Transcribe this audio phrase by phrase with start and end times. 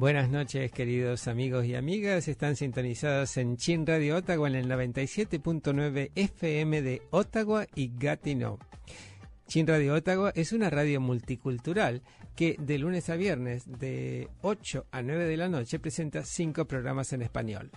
[0.00, 2.26] Buenas noches, queridos amigos y amigas.
[2.26, 8.58] Están sintonizados en Chin Radio Ottawa en el 97.9 FM de Ottawa y Gatineau.
[9.46, 12.00] Chin Radio Ottawa es una radio multicultural
[12.34, 17.12] que de lunes a viernes de 8 a 9 de la noche presenta cinco programas
[17.12, 17.70] en español.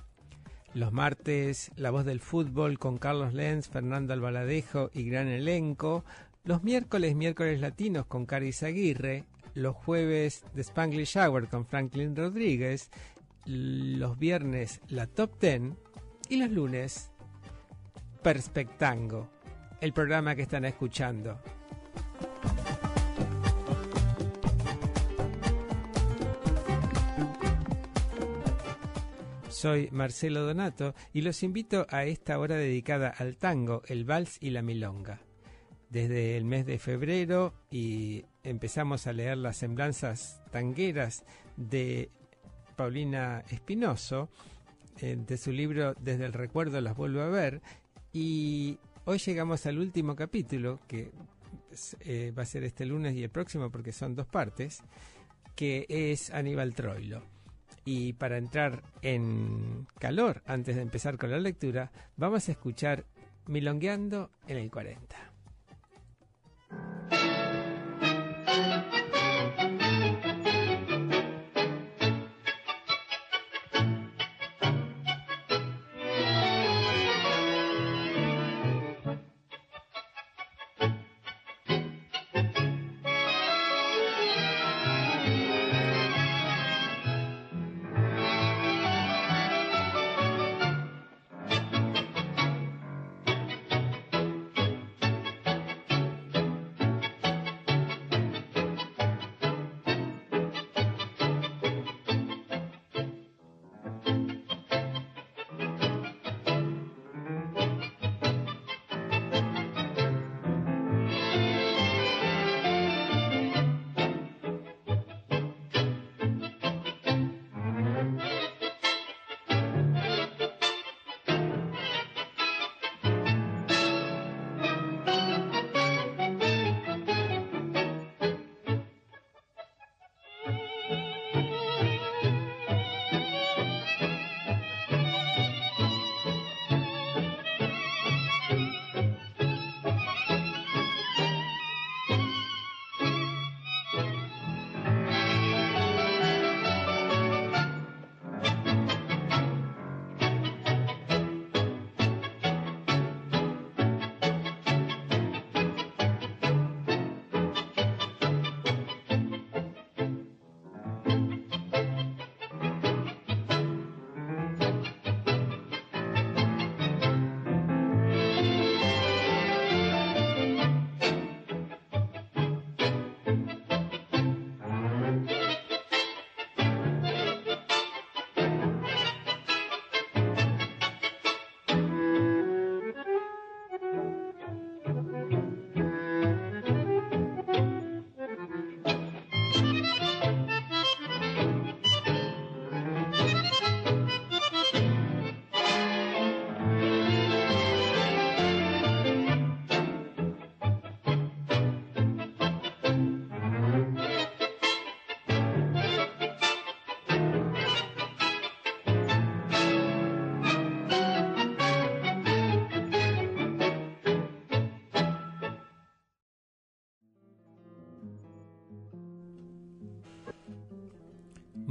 [0.74, 6.05] Los martes, La Voz del Fútbol con Carlos Lenz, Fernando Albaladejo y gran elenco.
[6.46, 9.26] Los miércoles, miércoles latinos con Caris Aguirre.
[9.54, 12.90] Los jueves, The Spanglish Hour con Franklin Rodríguez.
[13.46, 15.77] Los viernes, la Top Ten.
[16.29, 17.12] Y los lunes,
[18.24, 19.29] Perspectango,
[19.81, 21.40] el programa que están escuchando.
[29.49, 34.49] Soy Marcelo Donato y los invito a esta hora dedicada al tango, el vals y
[34.49, 35.21] la milonga.
[35.94, 41.24] Desde el mes de febrero y empezamos a leer las semblanzas tangueras
[41.55, 42.10] de
[42.76, 44.27] Paulina Espinoso,
[45.02, 47.62] eh, de su libro Desde el recuerdo las vuelvo a ver,
[48.12, 51.12] y hoy llegamos al último capítulo, que
[51.99, 54.82] eh, va a ser este lunes y el próximo porque son dos partes,
[55.55, 57.21] que es Aníbal Troilo.
[57.86, 63.05] Y para entrar en calor, antes de empezar con la lectura, vamos a escuchar
[63.46, 65.32] Milongueando en el 40.
[67.09, 67.32] thank you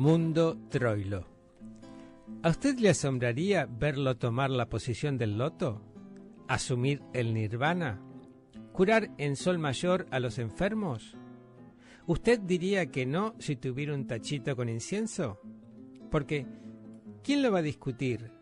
[0.02, 1.28] Mundo Troilo.
[2.42, 5.80] ¿A usted le asombraría verlo tomar la posición del loto?
[6.48, 8.02] ¿Asumir el nirvana?
[8.72, 11.16] ¿Curar en sol mayor a los enfermos?
[12.08, 15.40] ¿Usted diría que no si tuviera un tachito con incienso?
[16.10, 16.48] Porque,
[17.22, 18.32] ¿quién lo va a discutir?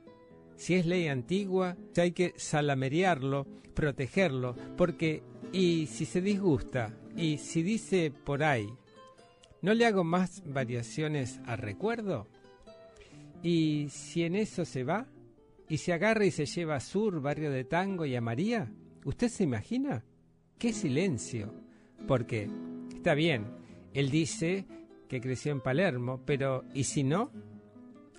[0.57, 5.23] si es ley antigua, hay que salamerearlo, protegerlo, porque
[5.53, 8.69] y si se disgusta, y si dice por ahí,
[9.63, 12.27] ¿no le hago más variaciones al recuerdo?
[13.43, 15.07] Y si en eso se va,
[15.69, 18.73] y se agarra y se lleva a Sur, barrio de Tango y a María,
[19.05, 20.05] ¿usted se imagina?
[20.59, 21.55] ¡Qué silencio!
[22.09, 22.51] Porque,
[22.95, 23.47] está bien,
[23.95, 24.67] él dice
[25.09, 27.31] que creció en Palermo, pero ¿y si no?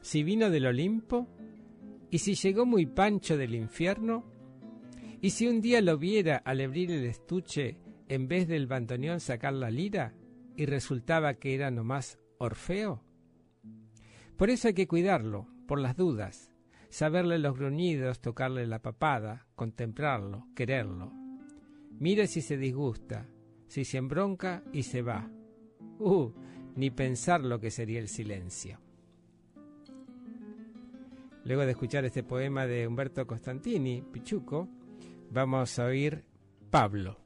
[0.02, 1.28] ¿Si vino del Olimpo?
[2.10, 4.26] ¿Y si llegó muy pancho del infierno?
[5.22, 7.78] ¿Y si un día lo viera al abrir el estuche
[8.08, 10.14] en vez del bandoneón sacar la lira
[10.56, 13.04] y resultaba que era nomás Orfeo?
[14.38, 16.52] Por eso hay que cuidarlo, por las dudas,
[16.90, 21.12] saberle los gruñidos, tocarle la papada, contemplarlo, quererlo.
[22.00, 23.28] Mire si se disgusta,
[23.68, 25.30] si se embronca y se va.
[26.00, 26.32] Uh,
[26.76, 28.80] ni pensar lo que sería el silencio.
[31.44, 34.68] Luego de escuchar este poema de Humberto Costantini, Pichuco,
[35.32, 36.24] vamos a oír
[36.70, 37.18] Pablo.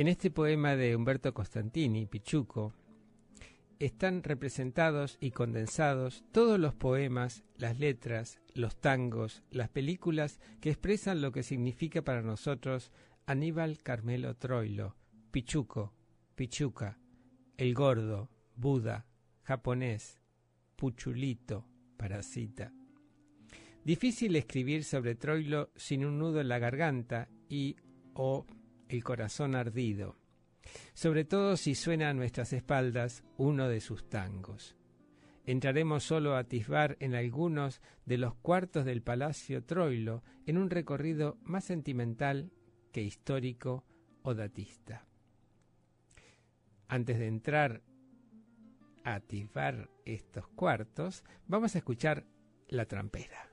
[0.00, 2.72] En este poema de Humberto Costantini, Pichuco,
[3.78, 11.20] están representados y condensados todos los poemas, las letras, los tangos, las películas que expresan
[11.20, 12.92] lo que significa para nosotros
[13.26, 14.96] Aníbal Carmelo Troilo,
[15.30, 15.92] Pichuco,
[16.34, 16.98] Pichuca,
[17.58, 19.04] El Gordo, Buda,
[19.42, 20.18] Japonés,
[20.76, 21.66] Puchulito,
[21.98, 22.72] Parasita.
[23.84, 27.76] Difícil escribir sobre Troilo sin un nudo en la garganta y
[28.14, 28.46] o
[28.90, 30.16] el corazón ardido,
[30.94, 34.76] sobre todo si suena a nuestras espaldas uno de sus tangos.
[35.46, 41.38] Entraremos solo a atisbar en algunos de los cuartos del Palacio Troilo en un recorrido
[41.42, 42.52] más sentimental
[42.92, 43.84] que histórico
[44.22, 45.06] o datista.
[46.88, 47.82] Antes de entrar
[49.04, 52.26] a atisbar estos cuartos, vamos a escuchar
[52.68, 53.49] la trampera.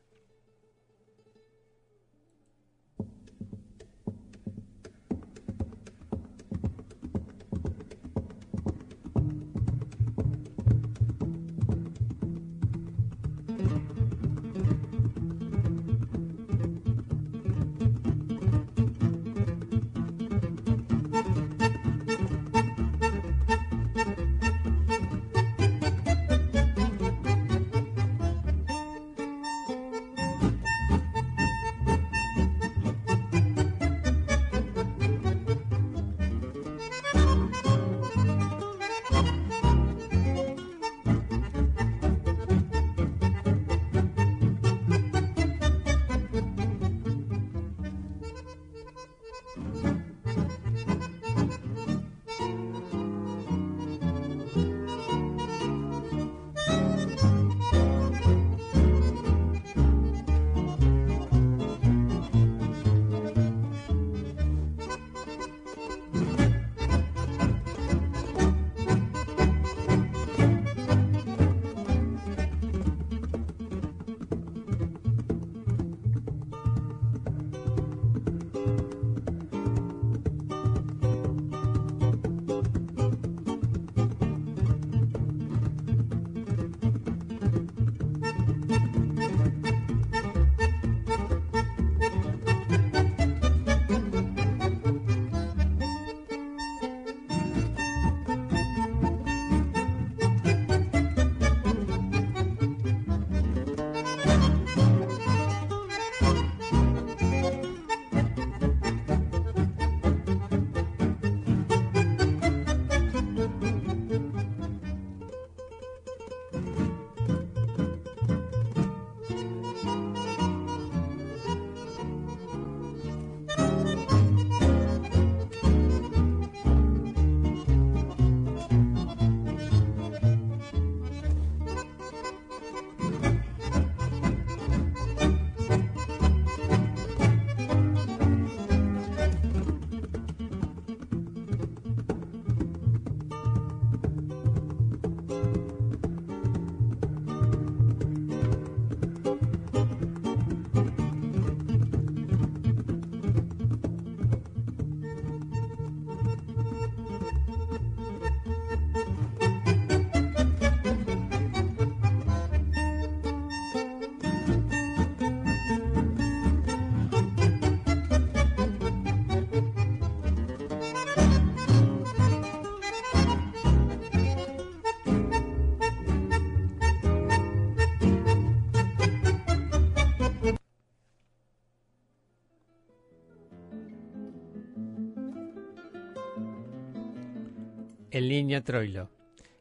[188.17, 189.12] El niño Troilo.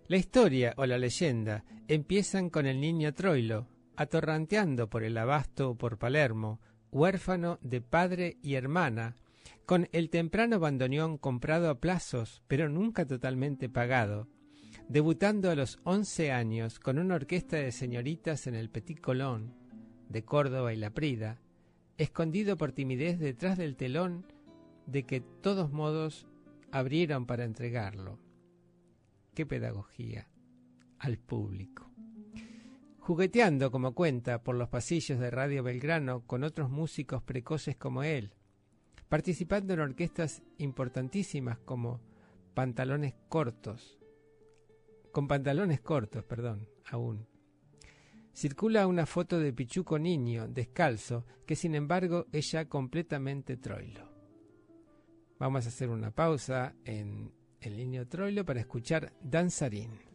[0.08, 5.74] La historia o la leyenda empiezan con el niño Troilo, atorranteando por el abasto o
[5.74, 6.58] por Palermo,
[6.90, 9.14] huérfano de padre y hermana,
[9.66, 14.26] con el temprano bandoneón comprado a plazos, pero nunca totalmente pagado,
[14.88, 19.52] debutando a los once años con una orquesta de señoritas en el Petit Colón,
[20.08, 21.42] de Córdoba y La Prida,
[21.98, 24.24] escondido por timidez detrás del telón
[24.86, 26.26] de que todos modos
[26.72, 28.18] abrieron para entregarlo.
[29.36, 30.30] ¡Qué pedagogía!
[30.98, 31.90] Al público.
[33.00, 38.32] Jugueteando, como cuenta, por los pasillos de Radio Belgrano con otros músicos precoces como él,
[39.10, 42.00] participando en orquestas importantísimas como
[42.54, 43.98] Pantalones Cortos,
[45.12, 47.26] con pantalones cortos, perdón, aún.
[48.32, 54.10] Circula una foto de Pichuco niño, descalzo, que sin embargo es ya completamente troilo.
[55.38, 60.05] Vamos a hacer una pausa en el niño troilo para escuchar Danzarín.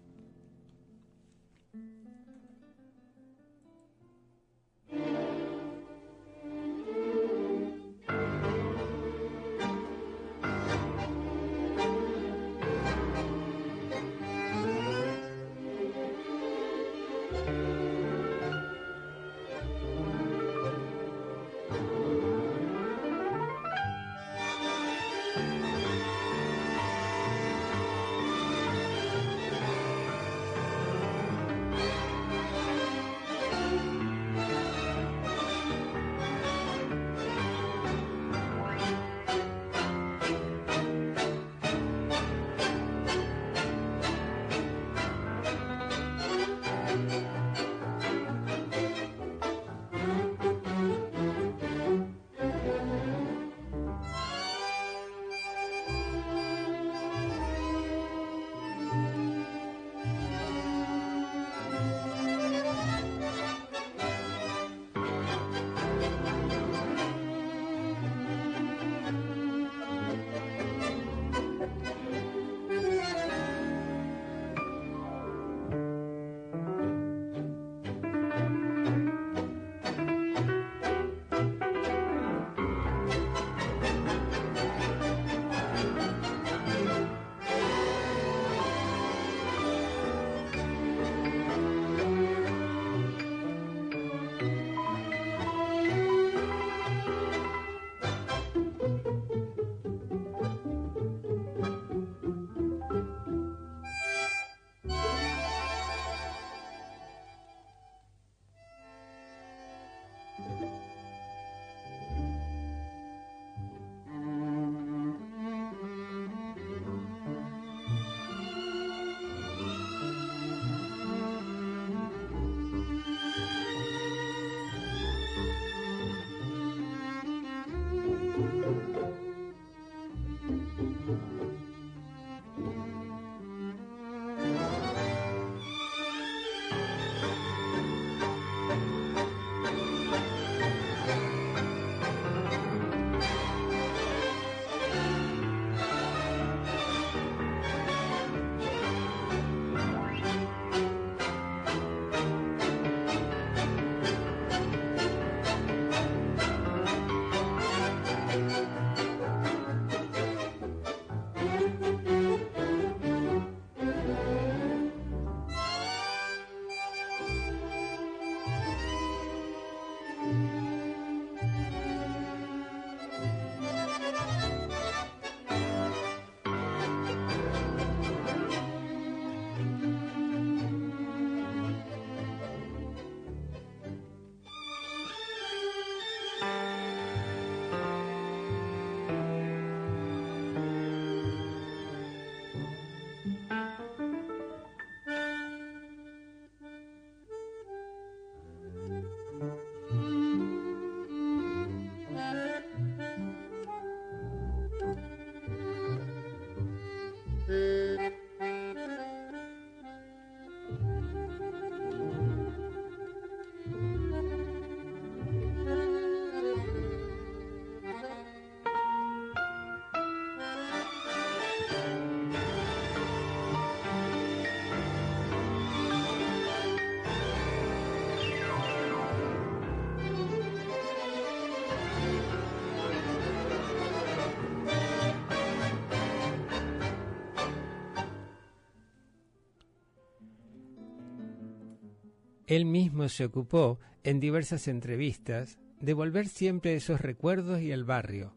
[242.51, 248.35] Él mismo se ocupó, en diversas entrevistas, de volver siempre esos recuerdos y el barrio.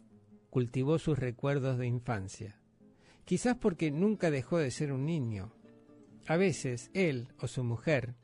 [0.51, 2.61] Cultivó sus recuerdos de infancia.
[3.25, 5.53] Quizás porque nunca dejó de ser un niño.
[6.29, 8.15] A veces él o su mujer,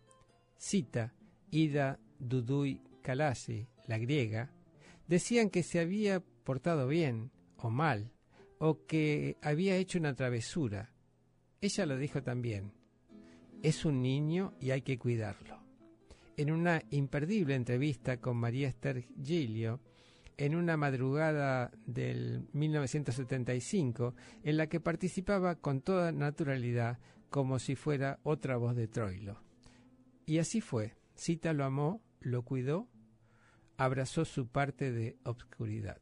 [0.57, 1.12] Cita,
[1.50, 4.53] Ida Duduy Kalasi, la griega,
[5.09, 8.12] decían que se había portado bien o mal,
[8.59, 10.92] o que había hecho una travesura.
[11.61, 12.74] Ella lo dijo también.
[13.64, 15.60] Es un niño y hay que cuidarlo
[16.40, 19.79] en una imperdible entrevista con María Esther Gilio
[20.38, 26.98] en una madrugada del 1975 en la que participaba con toda naturalidad
[27.29, 29.42] como si fuera otra voz de Troilo.
[30.24, 30.94] Y así fue.
[31.14, 32.88] Cita lo amó, lo cuidó,
[33.76, 36.00] abrazó su parte de obscuridad.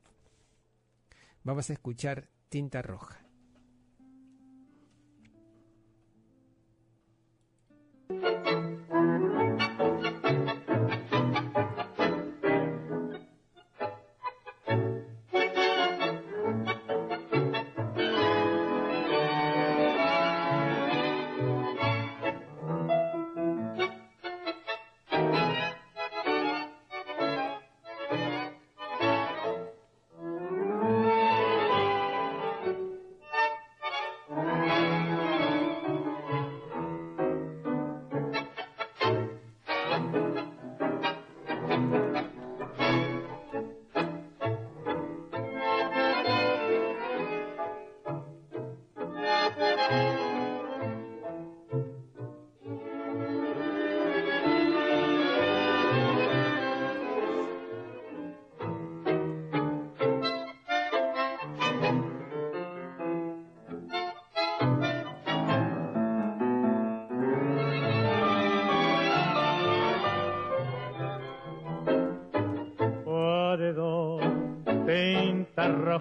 [1.43, 3.25] Vamos a escuchar Tinta Roja.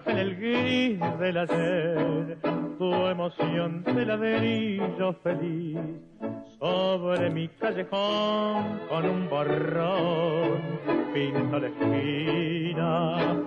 [0.07, 2.37] En el gris del ayer,
[2.77, 5.77] tu emoción de ladrillo feliz
[6.59, 10.77] sobre mi callejón con un borrón.
[11.13, 13.37] Pinto la esquina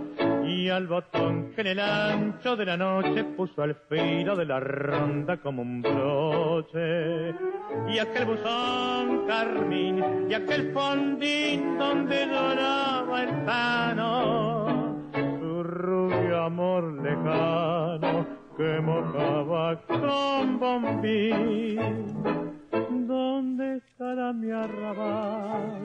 [0.45, 4.61] y al botón que en el ancho de la noche puso al filo de la
[4.61, 7.35] ronda como un broche.
[7.89, 13.45] Y aquel buzón carmín y aquel fondín donde lloraba el
[15.71, 21.79] tano amor lejano que mojaba con bombín.
[23.07, 25.81] ¿Dónde estará mi arrabal?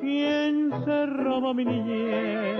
[0.00, 2.58] ¿Quién se robó mi niñez?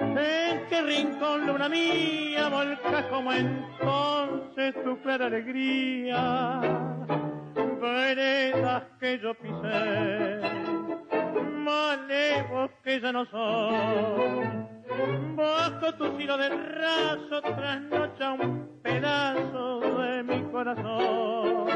[0.00, 6.60] ¿En qué rincón luna mía volca como entonces tu clara alegría?
[7.80, 10.40] Veredas que yo pisé,
[11.64, 14.77] malevos que ya no son
[15.36, 21.68] Bajo tu filo de raso trasnocha un pedazo de mi corazón.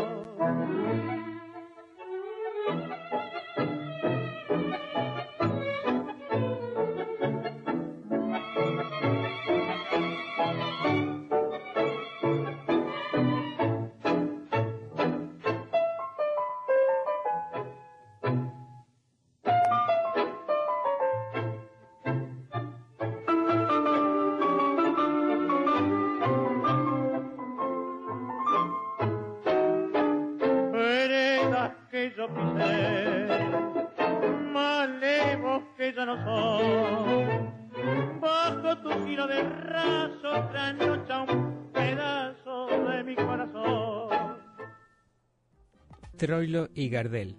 [46.22, 47.34] Troilo y Gardel.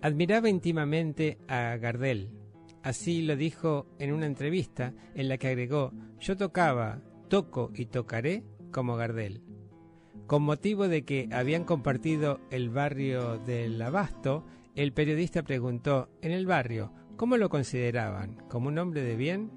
[0.00, 2.30] Admiraba íntimamente a Gardel.
[2.84, 8.44] Así lo dijo en una entrevista en la que agregó, yo tocaba, toco y tocaré
[8.70, 9.42] como Gardel.
[10.28, 16.46] Con motivo de que habían compartido el barrio del Abasto, el periodista preguntó, en el
[16.46, 18.36] barrio, ¿cómo lo consideraban?
[18.48, 19.50] ¿Como un hombre de bien?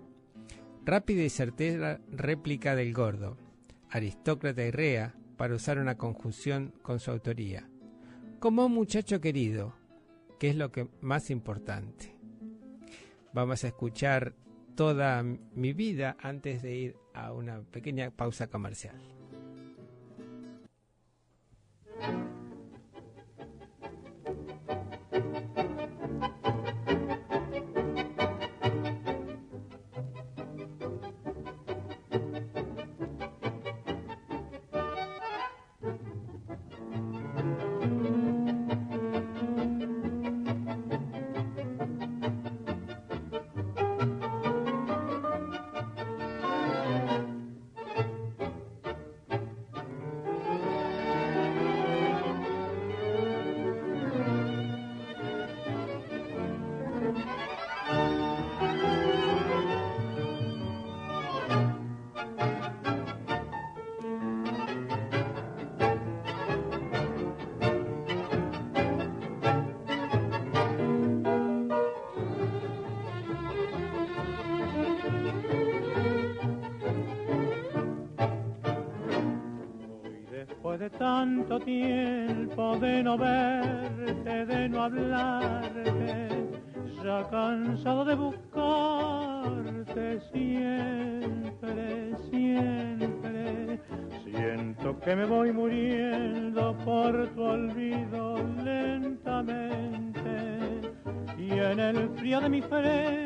[0.85, 3.37] Rápida y certera réplica del gordo,
[3.91, 7.69] aristócrata y rea, para usar una conjunción con su autoría
[8.39, 9.75] como un muchacho querido,
[10.39, 12.15] que es lo que más importante.
[13.33, 14.33] Vamos a escuchar
[14.75, 18.99] toda mi vida antes de ir a una pequeña pausa comercial.
[82.77, 86.29] De no verte, de no hablarte,
[87.03, 93.79] ya cansado de buscarte siempre, siempre,
[94.23, 100.19] siento que me voy muriendo por tu olvido lentamente
[101.37, 103.18] y en el frío de mi frente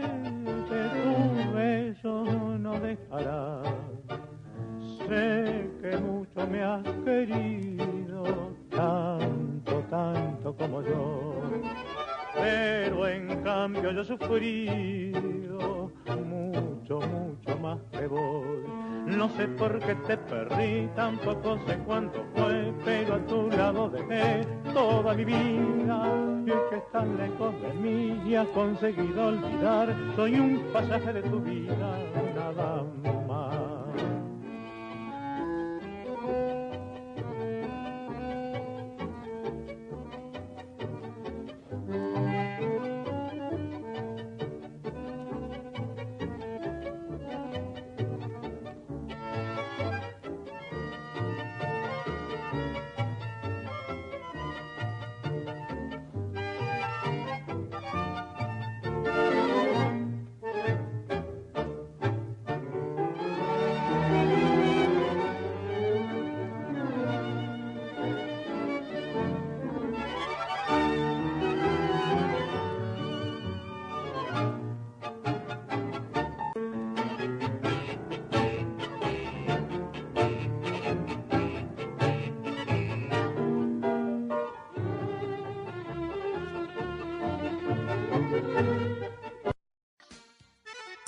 [19.86, 26.08] qué te perdí, tampoco sé cuánto fue, pero a tu lado dejé toda mi vida.
[26.46, 31.22] Y es que estás lejos de mí y has conseguido olvidar, soy un pasaje de
[31.24, 31.98] tu vida,
[32.36, 33.23] nada más.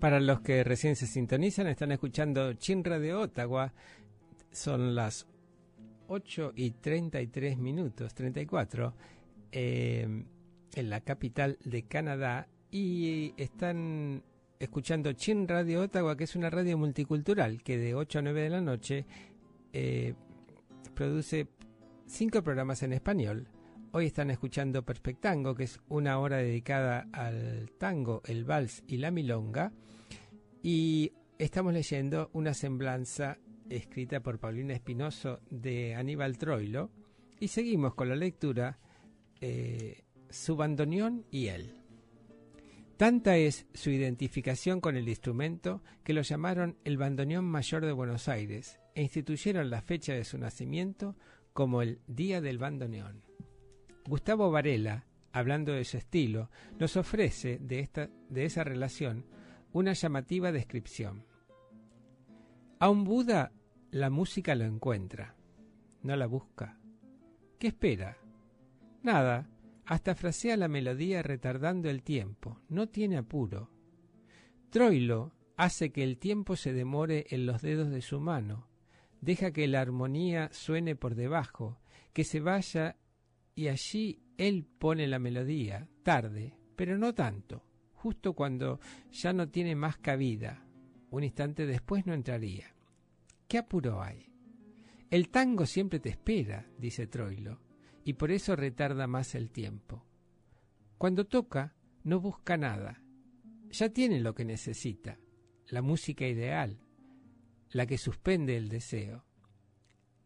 [0.00, 3.72] Para los que recién se sintonizan, están escuchando Chinra de Ottawa.
[4.52, 5.26] Son las
[6.06, 8.94] 8 y 33 minutos, 34,
[9.50, 10.24] eh,
[10.74, 12.48] en la capital de Canadá.
[12.70, 14.22] Y están
[14.60, 18.50] escuchando Chin Radio Ottawa, que es una radio multicultural que de 8 a 9 de
[18.50, 19.06] la noche
[19.72, 20.14] eh,
[20.94, 21.48] produce
[22.06, 23.48] cinco programas en español.
[23.98, 29.10] Hoy están escuchando Perspectango, que es una hora dedicada al tango, el vals y la
[29.10, 29.72] milonga.
[30.62, 36.92] Y estamos leyendo una semblanza escrita por Paulina Espinoso de Aníbal Troilo.
[37.40, 38.78] Y seguimos con la lectura
[39.40, 41.74] eh, Su bandoneón y él.
[42.96, 48.28] Tanta es su identificación con el instrumento que lo llamaron el bandoneón mayor de Buenos
[48.28, 51.16] Aires e instituyeron la fecha de su nacimiento
[51.52, 53.27] como el Día del Bandoneón.
[54.08, 59.26] Gustavo Varela, hablando de su estilo, nos ofrece de, esta, de esa relación
[59.70, 61.26] una llamativa descripción.
[62.78, 63.52] A un Buda
[63.90, 65.36] la música lo encuentra,
[66.02, 66.78] no la busca.
[67.58, 68.16] ¿Qué espera?
[69.02, 69.50] Nada,
[69.84, 73.70] hasta frasea la melodía retardando el tiempo, no tiene apuro.
[74.70, 78.68] Troilo hace que el tiempo se demore en los dedos de su mano,
[79.20, 81.78] deja que la armonía suene por debajo,
[82.14, 82.96] que se vaya
[83.58, 88.78] y allí él pone la melodía, tarde, pero no tanto, justo cuando
[89.10, 90.64] ya no tiene más cabida.
[91.10, 92.72] Un instante después no entraría.
[93.48, 94.32] ¿Qué apuro hay?
[95.10, 97.60] El tango siempre te espera, dice Troilo,
[98.04, 100.06] y por eso retarda más el tiempo.
[100.96, 103.02] Cuando toca, no busca nada.
[103.72, 105.18] Ya tiene lo que necesita,
[105.66, 106.78] la música ideal,
[107.70, 109.24] la que suspende el deseo.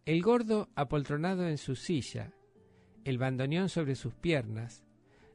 [0.05, 2.35] El gordo apoltronado en su silla,
[3.05, 4.85] el bandoneón sobre sus piernas,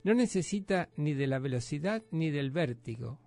[0.03, 3.19] no necesita ni de la velocidad ni del vértigo.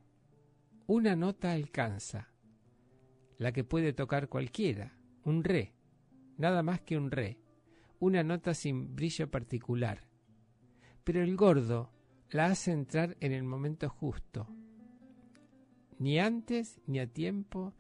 [0.87, 2.29] Una nota alcanza,
[3.38, 5.74] la que puede tocar cualquiera, un re,
[6.37, 7.38] nada más que un re,
[7.98, 10.09] una nota sin brillo particular.
[11.05, 11.92] Pero el gordo
[12.31, 14.48] la hace entrar en el momento justo,
[15.98, 17.74] ni antes ni a tiempo.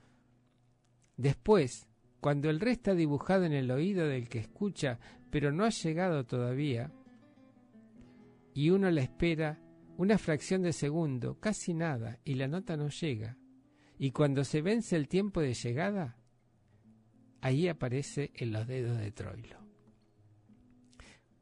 [1.16, 1.88] Después,
[2.20, 4.98] cuando el re está dibujado en el oído del que escucha,
[5.30, 6.92] pero no ha llegado todavía,
[8.54, 9.58] y uno la espera
[9.96, 13.36] una fracción de segundo, casi nada, y la nota no llega.
[13.98, 16.20] Y cuando se vence el tiempo de llegada,
[17.42, 19.58] Ahí aparece en los dedos de Troilo.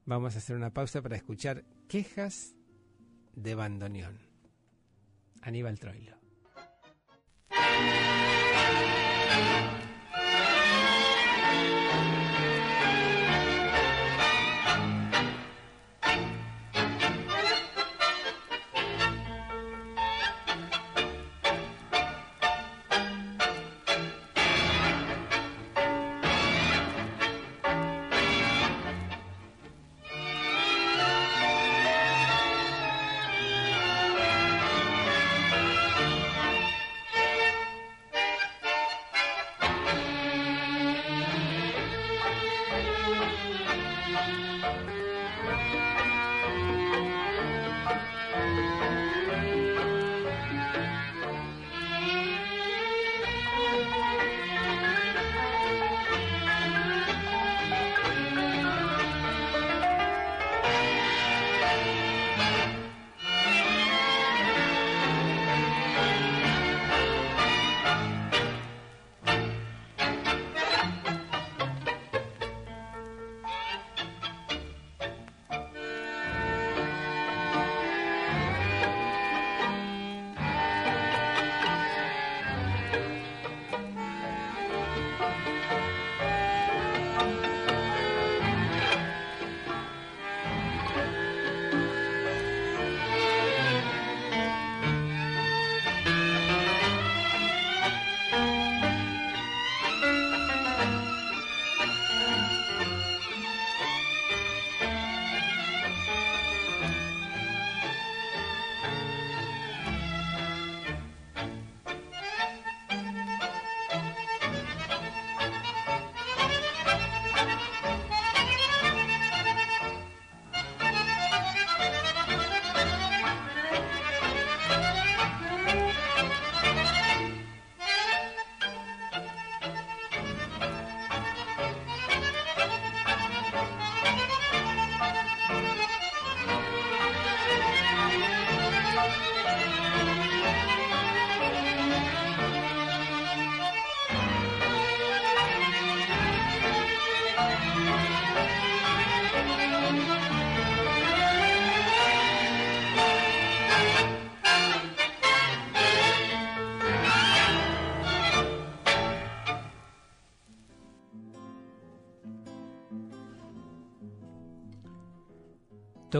[0.05, 2.55] Vamos a hacer una pausa para escuchar quejas
[3.35, 4.21] de bandoneón.
[5.43, 6.17] Aníbal Troilo.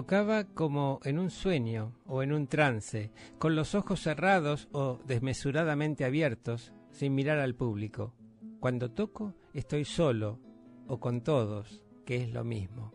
[0.09, 6.07] Tocaba como en un sueño o en un trance, con los ojos cerrados o desmesuradamente
[6.07, 8.15] abiertos, sin mirar al público.
[8.59, 10.41] Cuando toco estoy solo
[10.87, 12.95] o con todos, que es lo mismo.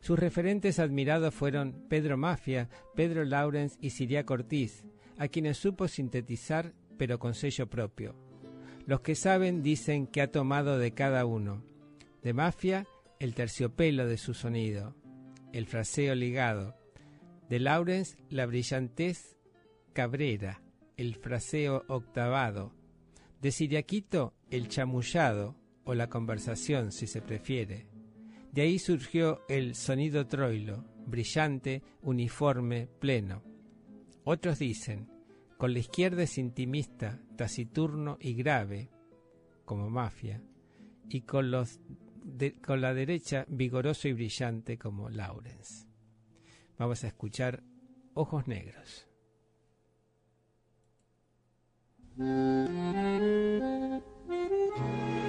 [0.00, 4.86] Sus referentes admirados fueron Pedro Mafia, Pedro Laurens y Siria Ortiz,
[5.18, 8.16] a quienes supo sintetizar pero con sello propio.
[8.86, 11.62] Los que saben dicen que ha tomado de cada uno.
[12.22, 12.86] De Mafia,
[13.20, 14.94] el terciopelo de su sonido
[15.56, 16.76] el fraseo ligado.
[17.48, 19.38] De Laurens, la brillantez
[19.94, 20.62] cabrera,
[20.98, 22.74] el fraseo octavado.
[23.40, 27.86] De Siriaquito, el chamullado, o la conversación, si se prefiere.
[28.52, 33.42] De ahí surgió el sonido troilo, brillante, uniforme, pleno.
[34.24, 35.08] Otros dicen,
[35.56, 38.90] con la izquierda es intimista, taciturno y grave,
[39.64, 40.42] como mafia,
[41.08, 41.80] y con los
[42.64, 45.86] con la derecha vigoroso y brillante como Lawrence.
[46.78, 47.62] Vamos a escuchar
[48.14, 49.06] Ojos Negros.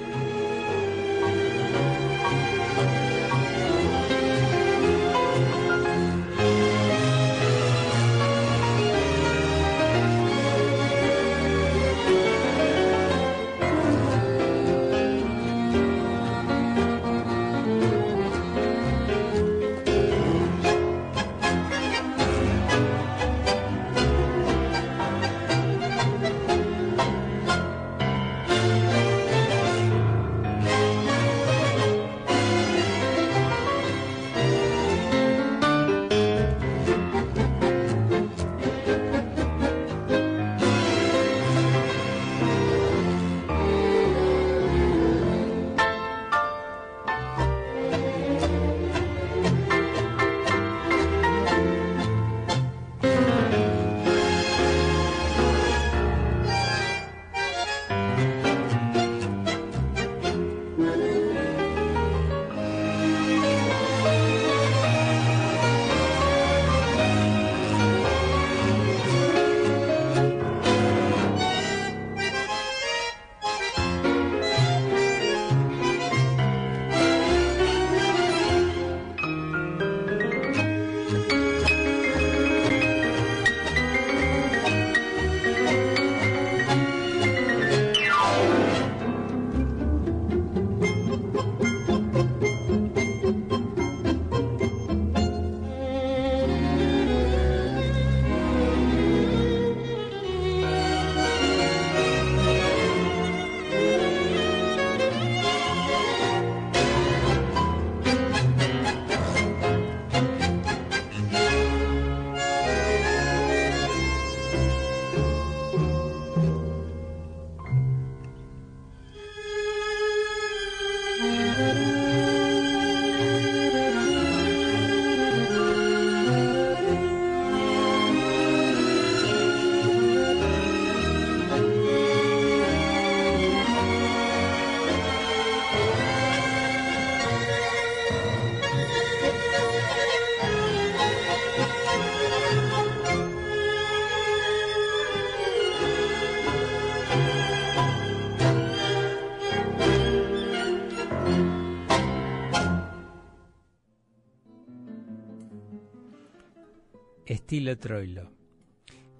[157.48, 158.30] estilo Troilo.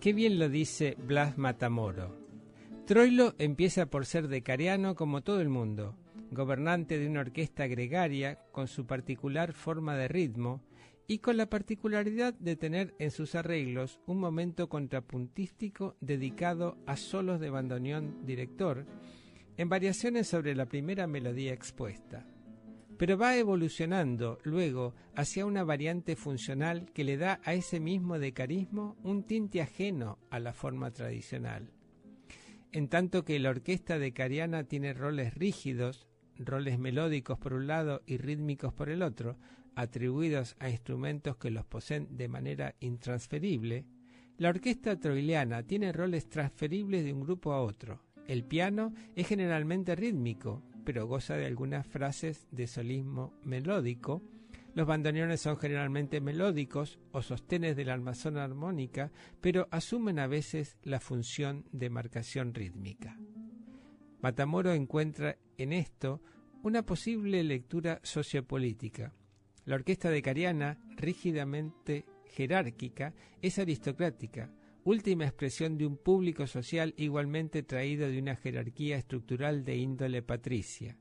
[0.01, 2.15] Qué bien lo dice Blas Matamoro.
[2.85, 5.97] Troilo empieza por ser decariano como todo el mundo,
[6.31, 10.61] gobernante de una orquesta gregaria con su particular forma de ritmo
[11.07, 17.41] y con la particularidad de tener en sus arreglos un momento contrapuntístico dedicado a solos
[17.41, 18.85] de bandoneón director,
[19.57, 22.27] en variaciones sobre la primera melodía expuesta
[22.99, 28.97] pero va evolucionando luego hacia una variante funcional que le da a ese mismo decarismo
[29.05, 31.71] un tinte ajeno a la forma tradicional.
[32.73, 38.19] En tanto que la orquesta decariana tiene roles rígidos, roles melódicos por un lado y
[38.19, 39.39] rítmicos por el otro,
[39.77, 43.87] atribuidos a instrumentos que los poseen de manera intransferible,
[44.39, 48.03] la orquesta troiliana tiene roles transferibles de un grupo a otro.
[48.27, 54.23] El piano es generalmente rítmico, pero goza de algunas frases de solismo melódico.
[54.73, 59.13] Los bandoneones son generalmente melódicos o sostenes de la armazón armónica,
[59.43, 63.19] pero asumen a veces la función de marcación rítmica.
[64.23, 66.23] Matamoro encuentra en esto
[66.63, 69.13] una posible lectura sociopolítica.
[69.67, 73.13] La orquesta de Cariana, rígidamente jerárquica,
[73.43, 74.51] es aristocrática,
[74.89, 80.97] última expresión de un público social igualmente traído de una jerarquía estructural de índole patricia.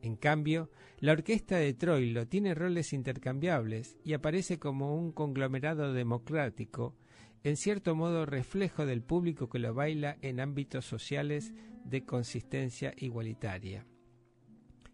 [0.00, 0.70] En cambio,
[1.00, 6.96] la orquesta de Troilo tiene roles intercambiables y aparece como un conglomerado democrático,
[7.44, 11.52] en cierto modo reflejo del público que lo baila en ámbitos sociales
[11.84, 13.86] de consistencia igualitaria.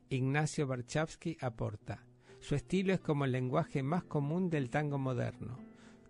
[0.09, 2.05] Ignacio Barchavsky aporta,
[2.40, 5.59] su estilo es como el lenguaje más común del tango moderno,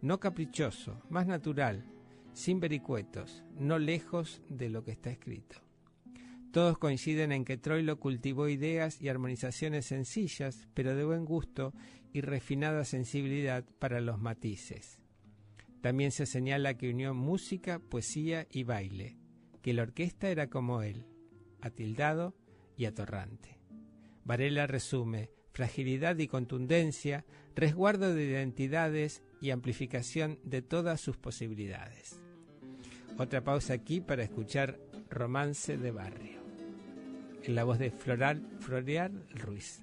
[0.00, 1.91] no caprichoso, más natural,
[2.32, 5.62] sin vericuetos, no lejos de lo que está escrito.
[6.52, 11.72] Todos coinciden en que Troilo cultivó ideas y armonizaciones sencillas, pero de buen gusto
[12.12, 15.00] y refinada sensibilidad para los matices.
[15.80, 19.16] También se señala que unió música, poesía y baile,
[19.62, 21.06] que la orquesta era como él,
[21.62, 22.36] atildado
[22.76, 23.58] y atorrante.
[24.24, 27.24] Varela resume fragilidad y contundencia,
[27.54, 32.21] resguardo de identidades y amplificación de todas sus posibilidades.
[33.18, 34.78] Otra pausa aquí para escuchar
[35.10, 36.40] Romance de Barrio,
[37.42, 38.42] en la voz de Floral,
[39.34, 39.82] Ruiz.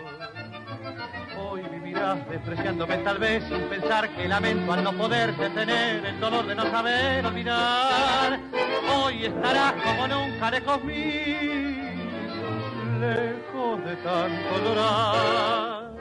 [1.51, 6.45] hoy vivirás despreciándome tal vez sin pensar que lamento al no poder detener el dolor
[6.45, 8.39] de no saber olvidar.
[8.95, 11.91] Hoy estarás como nunca lejos míos,
[13.01, 15.91] lejos de tanto llorar.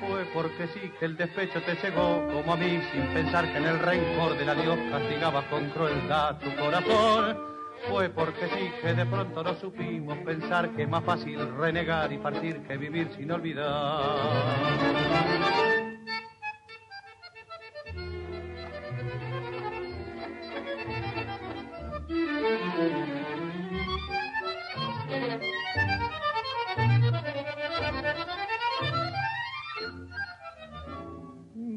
[0.00, 3.66] Fue porque sí que el despecho te cegó como a mí sin pensar que en
[3.66, 7.55] el rencor del adiós castigaba con crueldad tu corazón.
[7.88, 12.18] Fue porque sí que de pronto no supimos pensar que es más fácil renegar y
[12.18, 14.56] partir que vivir sin olvidar.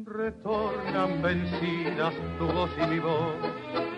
[0.06, 3.34] Retornan vencidas tu voz y mi voz,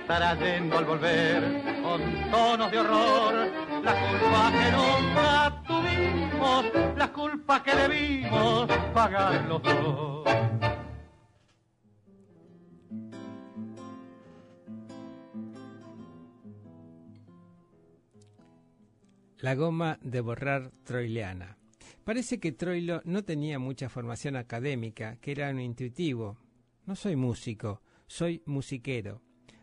[0.07, 1.43] trayendo al volver
[1.83, 3.35] con tonos de horror
[3.83, 10.25] la culpa que nunca tuvimos, la culpa que debimos pagar los dos.
[19.39, 21.59] La goma de borrar troileana.
[22.05, 26.39] Parece que Troilo no tenía mucha formación académica, que era un intuitivo.
[26.87, 29.21] No soy músico, soy musiquero.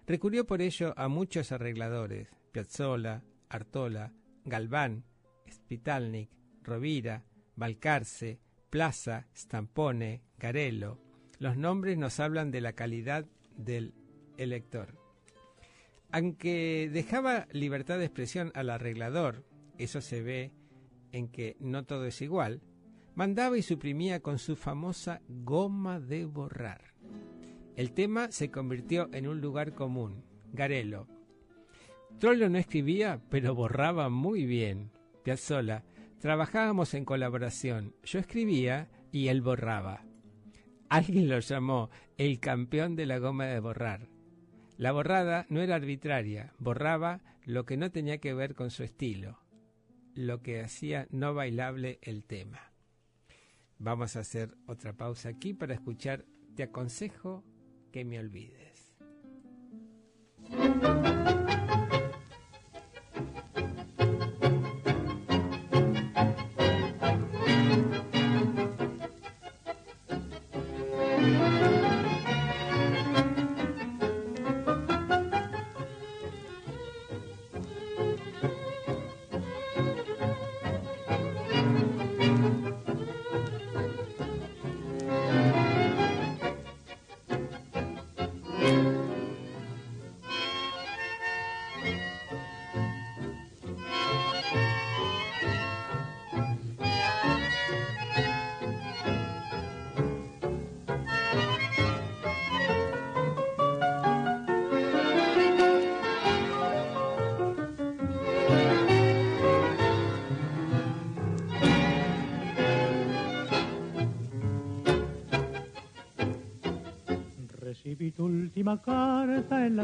[0.09, 4.11] Recurrió por ello a muchos arregladores, Piazzolla, Artola,
[4.43, 5.03] Galván,
[5.47, 6.31] Spitalnik,
[6.63, 8.39] Rovira, Balcarce,
[8.71, 10.97] Plaza, Stampone, Garello.
[11.37, 13.93] Los nombres nos hablan de la calidad del
[14.39, 14.97] elector.
[16.11, 19.45] Aunque dejaba libertad de expresión al arreglador,
[19.77, 20.51] eso se ve
[21.11, 22.63] en que no todo es igual,
[23.13, 26.95] mandaba y suprimía con su famosa goma de borrar.
[27.79, 31.07] El tema se convirtió en un lugar común, Garelo.
[32.19, 34.91] Trollo no escribía, pero borraba muy bien.
[35.23, 35.85] Piazzolla,
[36.19, 37.95] trabajábamos en colaboración.
[38.03, 40.03] Yo escribía y él borraba.
[40.89, 44.09] Alguien lo llamó el campeón de la goma de borrar.
[44.75, 49.39] La borrada no era arbitraria, borraba lo que no tenía que ver con su estilo
[50.15, 52.73] lo que hacía no bailable el tema.
[53.77, 56.25] Vamos a hacer otra pausa aquí para escuchar
[56.55, 57.45] Te aconsejo
[57.91, 58.93] que me olvides.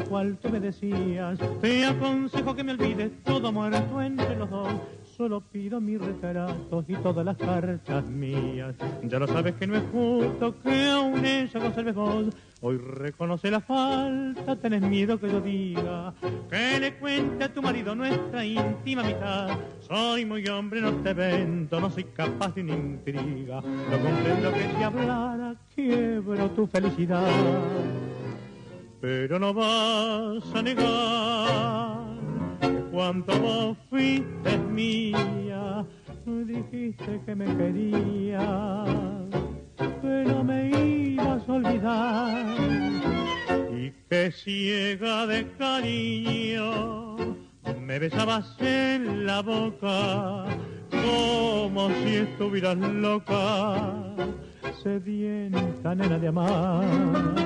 [0.08, 4.70] Cual tú me decías, te aconsejo que me olvides todo muerto entre los dos.
[5.18, 8.76] Solo pido mis retratos y todas las cartas mías.
[9.04, 12.26] Ya lo sabes que no es justo que aún ella conserves vos.
[12.62, 16.14] Hoy reconoce la falta, tenés miedo que yo diga
[16.50, 19.58] que le cuente a tu marido nuestra íntima mitad.
[19.82, 23.62] Soy muy hombre, no te vendo, no soy capaz de una intriga.
[23.62, 27.30] No comprendo que te hablara, quiebro tu felicidad.
[29.08, 32.08] Pero no vas a negar
[32.60, 35.86] que cuando vos fuiste mía,
[36.26, 39.30] dijiste que me querías
[39.78, 42.46] que no me ibas a olvidar
[43.72, 47.16] y que ciega de cariño
[47.80, 50.46] me besabas en la boca
[50.90, 54.16] como si estuvieras loca,
[54.82, 57.46] sedienta nena de amar.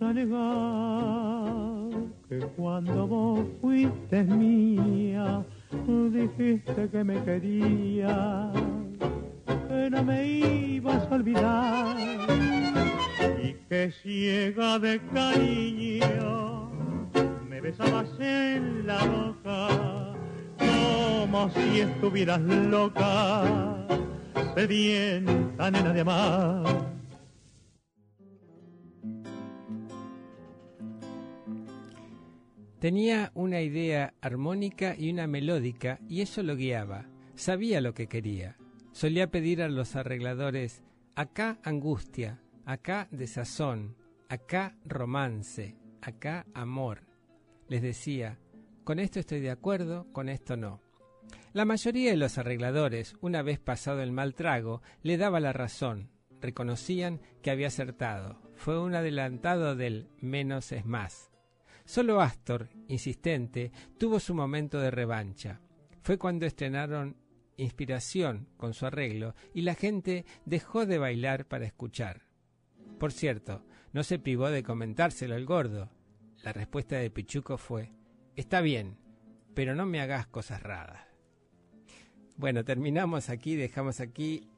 [0.00, 1.90] a negar
[2.28, 5.44] que cuando vos fuiste mía,
[6.12, 8.52] dijiste que me querías,
[9.68, 11.96] que no me ibas a olvidar
[13.42, 16.70] y que ciega de cariño
[17.48, 20.14] me besabas en la boca
[20.58, 23.44] como si estuvieras loca,
[24.54, 26.89] sedienta nena de amar.
[32.80, 37.04] Tenía una idea armónica y una melódica y eso lo guiaba.
[37.34, 38.56] Sabía lo que quería.
[38.92, 40.82] Solía pedir a los arregladores,
[41.14, 43.96] acá angustia, acá desazón,
[44.30, 47.02] acá romance, acá amor.
[47.68, 48.38] Les decía,
[48.82, 50.80] con esto estoy de acuerdo, con esto no.
[51.52, 56.10] La mayoría de los arregladores, una vez pasado el mal trago, le daba la razón,
[56.40, 58.40] reconocían que había acertado.
[58.56, 61.29] Fue un adelantado del menos es más.
[61.90, 65.60] Solo Astor, insistente, tuvo su momento de revancha.
[66.02, 67.16] Fue cuando estrenaron
[67.56, 72.28] Inspiración con su arreglo y la gente dejó de bailar para escuchar.
[73.00, 75.90] Por cierto, no se privó de comentárselo al gordo.
[76.44, 77.90] La respuesta de Pichuco fue,
[78.36, 78.96] está bien,
[79.52, 81.08] pero no me hagas cosas raras.
[82.36, 84.48] Bueno, terminamos aquí, dejamos aquí,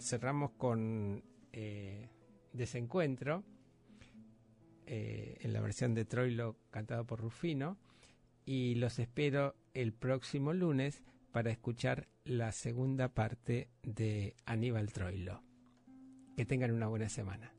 [0.00, 2.08] cerramos con eh,
[2.54, 3.44] Desencuentro,
[4.86, 7.78] eh, en la versión de Troilo cantado por Rufino,
[8.44, 11.02] y los espero el próximo lunes
[11.32, 15.42] para escuchar la segunda parte de Aníbal Troilo.
[16.36, 17.52] Que tengan una buena semana.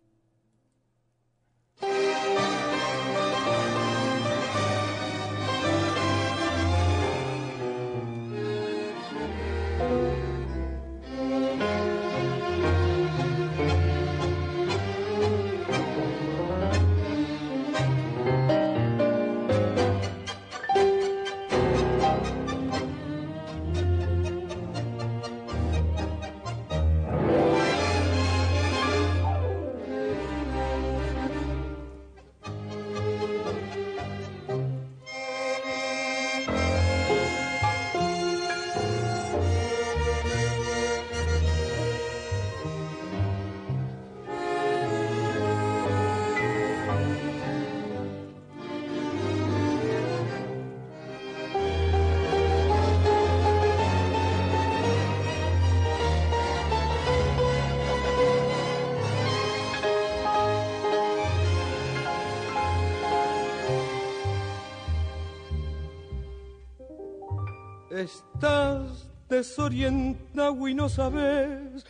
[69.34, 71.84] Estás desorientado y no sabes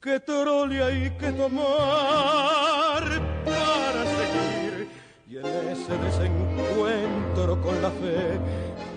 [0.00, 3.02] qué trole hay que tomar
[3.44, 4.88] para seguir.
[5.28, 8.38] Y en ese desencuentro con la fe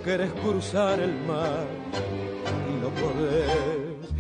[0.04, 1.66] quieres cruzar el mar
[2.70, 4.14] y no podés.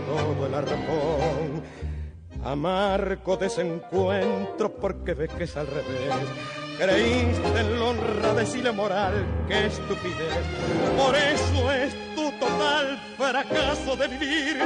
[0.09, 1.90] todo el arpón.
[2.45, 6.15] Amargo desencuentro porque ves que es al revés.
[6.79, 10.45] Creíste en la honradez y la moral, qué estupidez.
[10.97, 14.57] Por eso es tu total fracaso de vivir.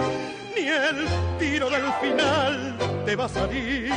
[0.55, 1.07] Ni el
[1.41, 3.91] tiro del final te va a salir.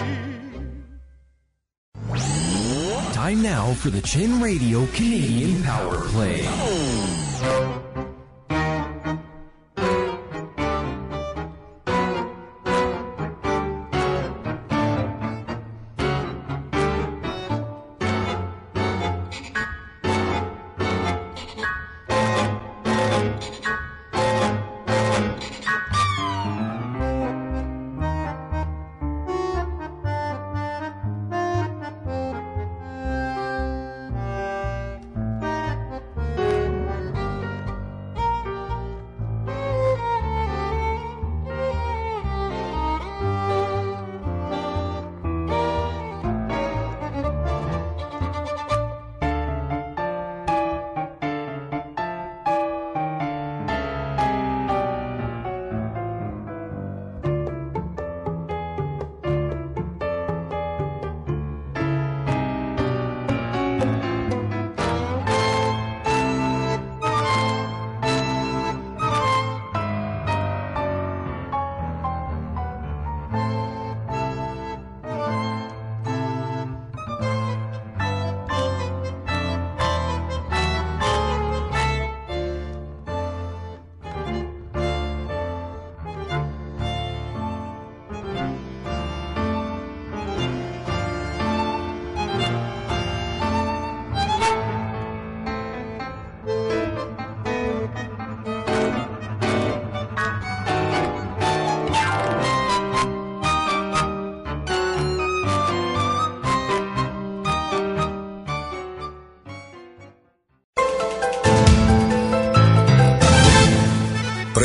[3.13, 7.86] Time now for the Chin Radio Canadian Power Play.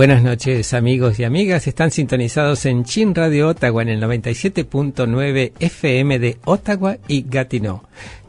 [0.00, 6.18] Buenas noches amigos y amigas, están sintonizados en Chin Radio Ottawa en el 97.9 FM
[6.18, 7.82] de Ottawa y Gatineau.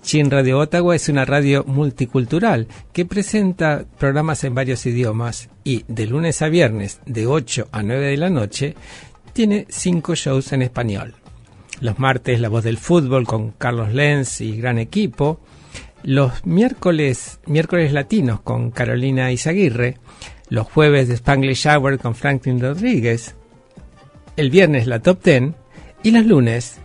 [0.04, 6.08] Chin Radio Ottawa es una radio multicultural que presenta programas en varios idiomas y de
[6.08, 8.76] lunes a viernes de 8 a 9 de la noche
[9.32, 11.16] tiene cinco shows en español.
[11.80, 15.40] Los martes La Voz del Fútbol con Carlos Lenz y gran equipo.
[16.04, 20.00] Los miércoles, miércoles latinos con Carolina Izaguirre
[20.52, 23.36] los jueves de Spanglish Hour con Franklin Rodríguez,
[24.36, 25.56] el viernes la Top Ten
[26.04, 26.78] y los lunes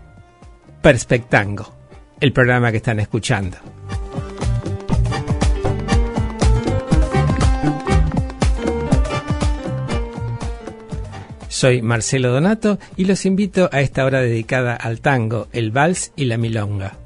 [0.80, 1.74] Perspectango,
[2.20, 3.58] el programa que están escuchando.
[11.48, 16.26] Soy Marcelo Donato y los invito a esta hora dedicada al tango, el vals y
[16.26, 16.98] la milonga.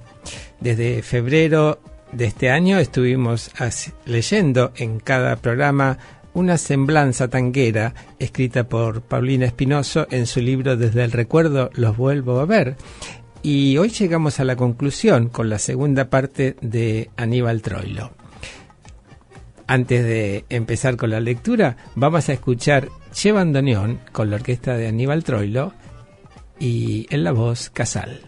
[0.61, 1.81] Desde febrero
[2.13, 3.51] de este año estuvimos
[4.05, 5.97] leyendo en cada programa
[6.35, 12.41] una semblanza tanguera escrita por Paulina Espinoso en su libro Desde el recuerdo los vuelvo
[12.41, 12.77] a ver.
[13.43, 18.13] Y hoy llegamos a la conclusión con la segunda parte de Aníbal Troilo.
[19.67, 24.89] Antes de empezar con la lectura, vamos a escuchar Che Bandoneón con la orquesta de
[24.89, 25.73] Aníbal Troilo
[26.59, 28.21] y en la voz Casal.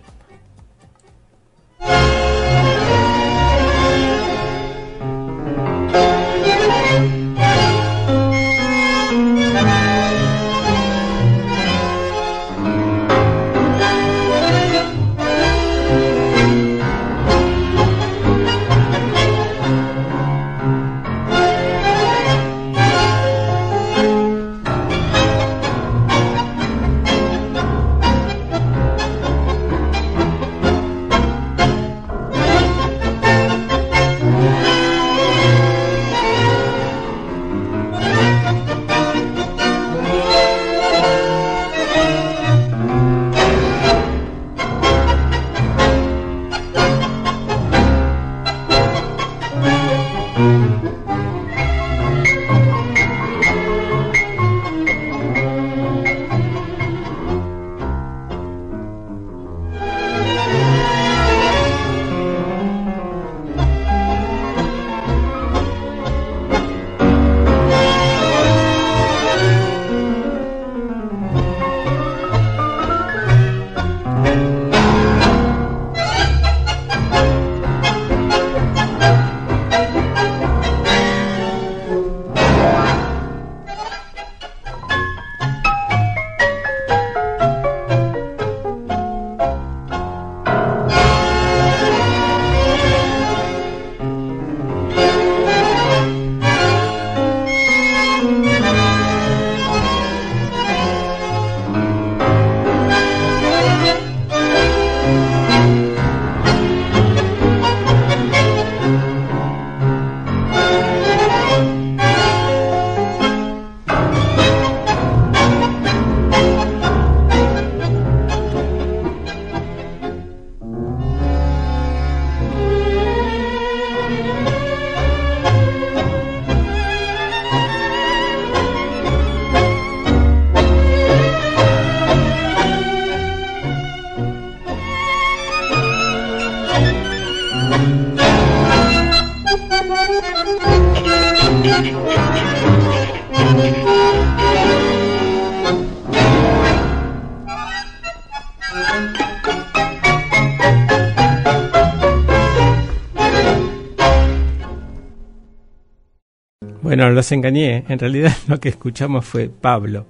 [157.03, 157.83] Bueno, los engañé.
[157.89, 160.07] En realidad lo que escuchamos fue Pablo.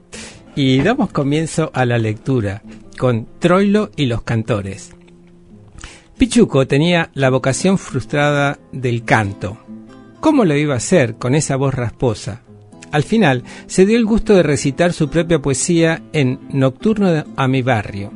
[0.54, 2.62] Y damos comienzo a la lectura
[2.98, 4.94] con Troilo y los cantores.
[6.18, 9.56] Pichuco tenía la vocación frustrada del canto.
[10.20, 12.42] ¿Cómo lo iba a hacer con esa voz rasposa?
[12.90, 17.62] Al final se dio el gusto de recitar su propia poesía en Nocturno a mi
[17.62, 18.12] barrio.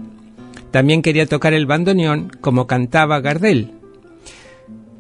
[0.70, 3.72] También quería tocar el bandoneón como cantaba Gardel.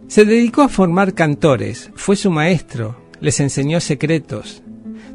[0.08, 4.62] Se dedicó a formar cantores, fue su maestro, les enseñó secretos.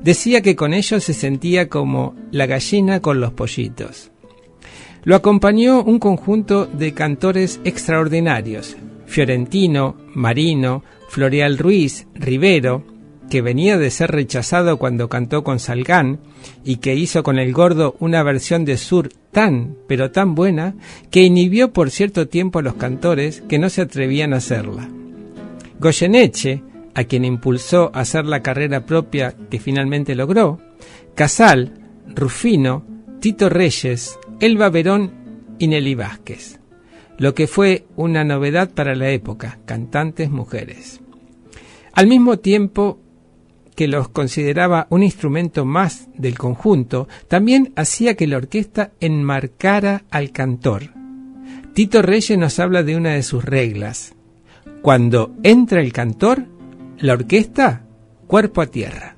[0.04, 4.12] Decía que con ellos se sentía como la gallina con los pollitos.
[5.04, 12.86] Lo acompañó un conjunto de cantores extraordinarios, Fiorentino, Marino, Floreal Ruiz, Rivero,
[13.30, 16.20] que venía de ser rechazado cuando cantó con Salgán
[16.64, 20.76] y que hizo con el gordo una versión de Sur tan, pero tan buena,
[21.10, 24.90] que inhibió por cierto tiempo a los cantores que no se atrevían a hacerla.
[25.80, 26.62] Goyeneche,
[26.94, 30.60] a quien impulsó a hacer la carrera propia que finalmente logró,
[31.16, 31.74] Casal,
[32.08, 32.86] Rufino,
[33.20, 35.12] Tito Reyes, Elba Verón
[35.60, 36.60] y Nelly Vázquez,
[37.18, 41.02] lo que fue una novedad para la época, cantantes mujeres.
[41.94, 43.00] Al mismo tiempo
[43.76, 50.32] que los consideraba un instrumento más del conjunto, también hacía que la orquesta enmarcara al
[50.32, 50.92] cantor.
[51.74, 54.14] Tito Reyes nos habla de una de sus reglas.
[54.82, 56.46] Cuando entra el cantor,
[57.02, 57.82] la orquesta,
[58.28, 59.16] cuerpo a tierra.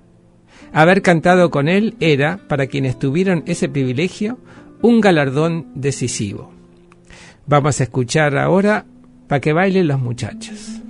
[0.71, 4.39] Haber cantado con él era, para quienes tuvieron ese privilegio,
[4.81, 6.51] un galardón decisivo.
[7.45, 8.85] Vamos a escuchar ahora
[9.27, 10.82] para que bailen los muchachos.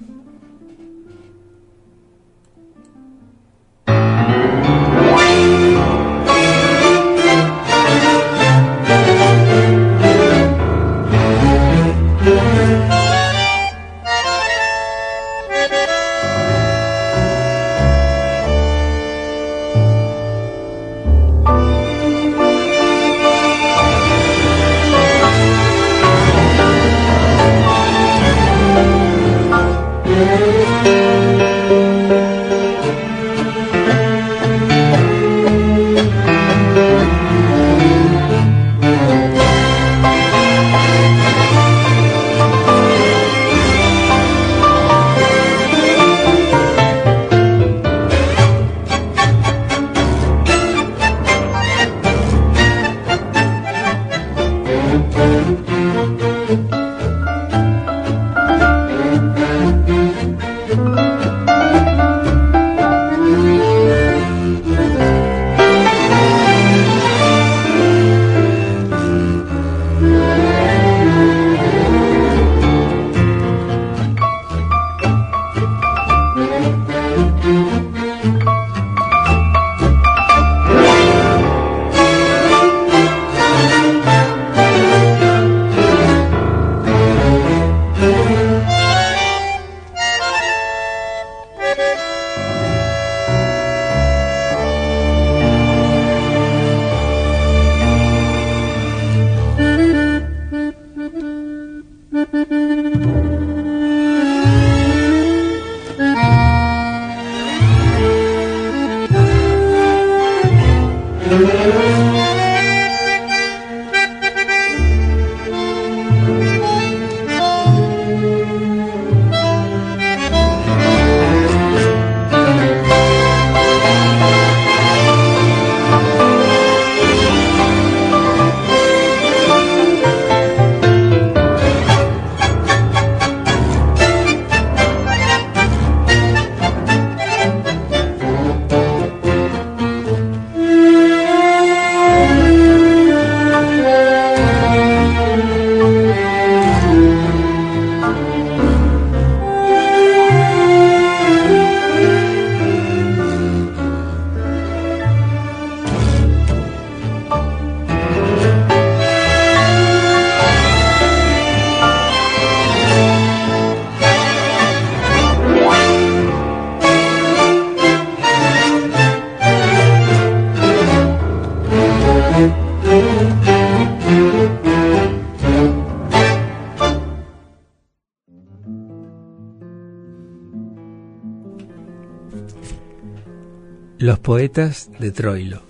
[184.23, 185.61] Poetas de Troilo.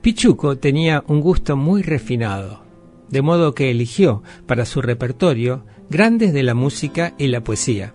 [0.00, 2.62] Pichuco tenía un gusto muy refinado,
[3.08, 7.94] de modo que eligió para su repertorio grandes de la música y la poesía.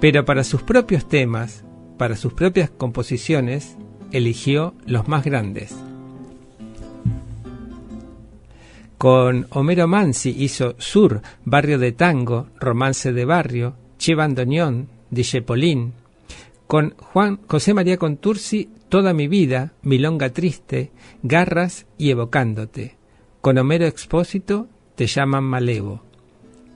[0.00, 1.64] Pero para sus propios temas,
[1.98, 3.76] para sus propias composiciones,
[4.10, 5.76] eligió los más grandes.
[8.96, 15.92] Con Homero Mansi hizo Sur, Barrio de Tango, Romance de Barrio, Che Bandoneón, Dijepolín.
[16.66, 20.92] Con Juan José María Contursi, Toda mi vida, Milonga Triste,
[21.24, 22.96] Garras y Evocándote.
[23.40, 26.04] Con Homero Expósito, te llaman Malevo,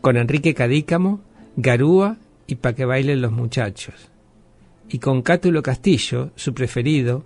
[0.01, 1.21] con Enrique Cadícamo,
[1.55, 2.17] Garúa
[2.49, 4.11] y Pa' que bailen los muchachos.
[4.89, 7.25] Y con Cátulo Castillo, su preferido,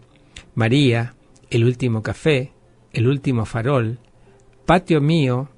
[0.55, 1.15] María,
[1.49, 2.53] El último café,
[2.93, 3.99] El último farol,
[4.67, 5.49] Patio mío,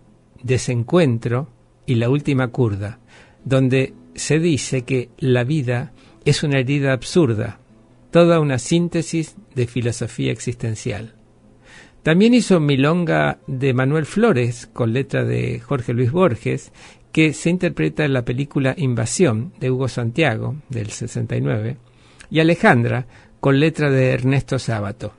[0.45, 1.49] Desencuentro
[1.87, 3.01] y La última curda,
[3.45, 5.93] donde se dice que la vida
[6.25, 7.59] es una herida absurda,
[8.15, 11.17] toda una síntesis de filosofía existencial.
[12.05, 16.71] También hizo Milonga de Manuel Flores, con letra de Jorge Luis Borges,
[17.11, 21.77] que se interpreta en la película Invasión de Hugo Santiago, del 69,
[22.31, 23.09] y Alejandra,
[23.41, 25.15] con letra de Ernesto Sábato.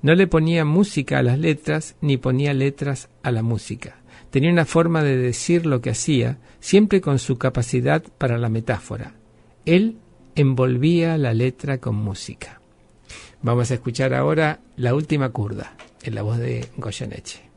[0.00, 3.96] No le ponía música a las letras ni ponía letras a la música.
[4.30, 9.14] Tenía una forma de decir lo que hacía, siempre con su capacidad para la metáfora.
[9.66, 9.96] Él
[10.40, 12.60] envolvía la letra con música.
[13.42, 17.47] Vamos a escuchar ahora la última curda en la voz de Goyeneche.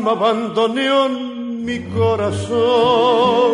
[0.00, 3.52] Lástima en mi corazón.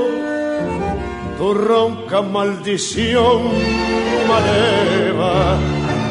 [1.38, 3.42] Tu ronca maldición
[4.28, 5.56] maleva,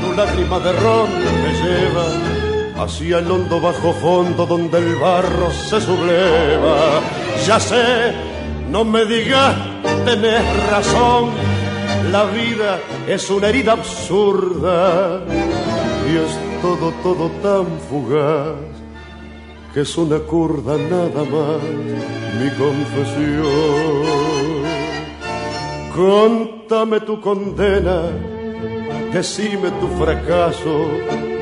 [0.02, 1.10] tu lágrima de ron
[1.44, 7.02] me lleva hacia el hondo bajo fondo donde el barro se subleva.
[7.46, 8.14] Ya sé,
[8.70, 9.56] no me digas,
[10.06, 11.32] tenés razón,
[12.12, 15.22] la vida es una herida absurda
[16.10, 18.77] y es todo, todo tan fugaz
[19.78, 21.62] que es una curda nada más
[22.40, 24.02] mi confesión.
[25.96, 28.10] Contame tu condena,
[29.14, 30.74] decime tu fracaso,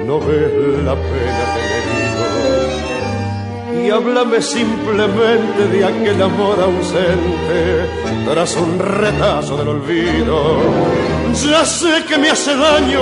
[0.05, 1.85] no ves la pena que
[3.85, 7.87] y háblame simplemente de aquel amor ausente
[8.25, 10.59] tras un retazo del olvido.
[11.45, 13.01] Ya sé que me hace daño,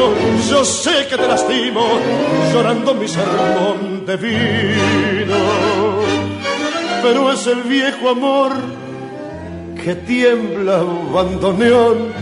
[0.50, 1.82] yo sé que te lastimo,
[2.52, 4.18] llorando mi sermón de
[7.02, 8.52] Pero es el viejo amor
[9.84, 10.82] que tiembla
[11.14, 12.14] bandoneón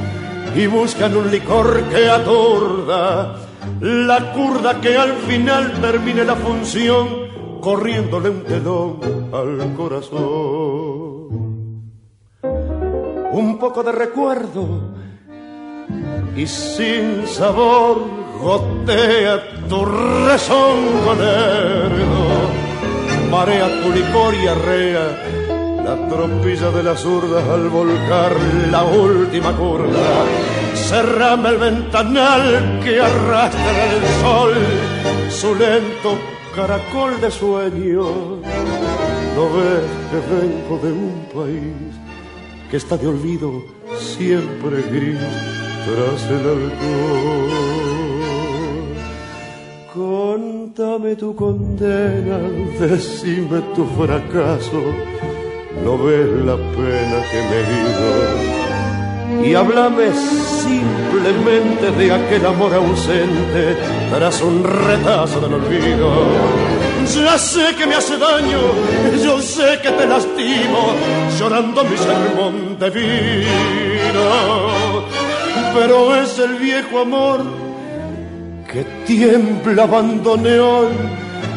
[0.56, 3.36] y buscan un licor que atorda
[3.80, 7.08] la curda que al final termine la función
[7.62, 9.00] corriéndole un telón
[9.32, 11.22] al corazón.
[13.34, 14.94] Un poco de recuerdo
[16.36, 18.02] y sin sabor
[18.42, 22.71] gotea tu rezongo lerdo,
[23.32, 25.08] marea tu licor y arrea
[25.86, 28.34] la tropilla de las zurdas al volcar
[28.70, 30.10] la última curva.
[30.76, 34.54] Cerrame el ventanal que arrastra el sol,
[35.30, 36.18] su lento
[36.56, 38.04] caracol de sueño.
[39.36, 41.92] No ves que vengo de un país
[42.70, 43.64] que está de olvido
[43.98, 45.20] siempre gris
[45.86, 48.11] tras el alcohol.
[49.94, 52.40] Contame tu condena,
[52.80, 54.82] decime tu fracaso,
[55.84, 58.52] no ves la pena que me dio
[59.44, 63.76] y háblame simplemente de aquel amor ausente
[64.10, 66.10] tras un retazo del olvido.
[67.14, 68.62] Ya sé que me hace daño,
[69.22, 70.96] yo sé que te lastimo,
[71.38, 74.22] llorando mi sermón de vino.
[75.74, 77.61] Pero es el viejo amor
[78.72, 80.90] que tiembla abandoneón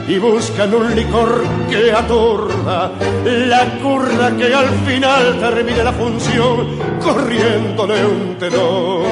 [0.09, 2.91] y buscan un licor que atorda
[3.25, 9.07] la curda que al final termine la función corriéndole un tenor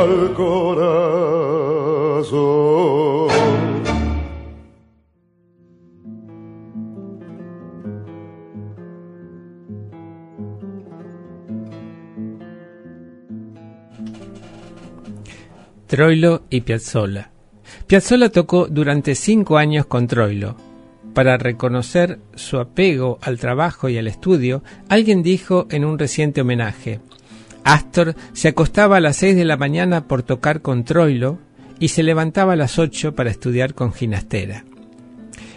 [0.00, 0.56] al corazón.
[15.96, 17.30] Troilo y Piazzolla
[17.86, 20.54] Piazzolla tocó durante cinco años con Troilo.
[21.14, 27.00] Para reconocer su apego al trabajo y al estudio, alguien dijo en un reciente homenaje,
[27.64, 31.38] Astor se acostaba a las seis de la mañana por tocar con Troilo
[31.80, 34.66] y se levantaba a las ocho para estudiar con Ginastera.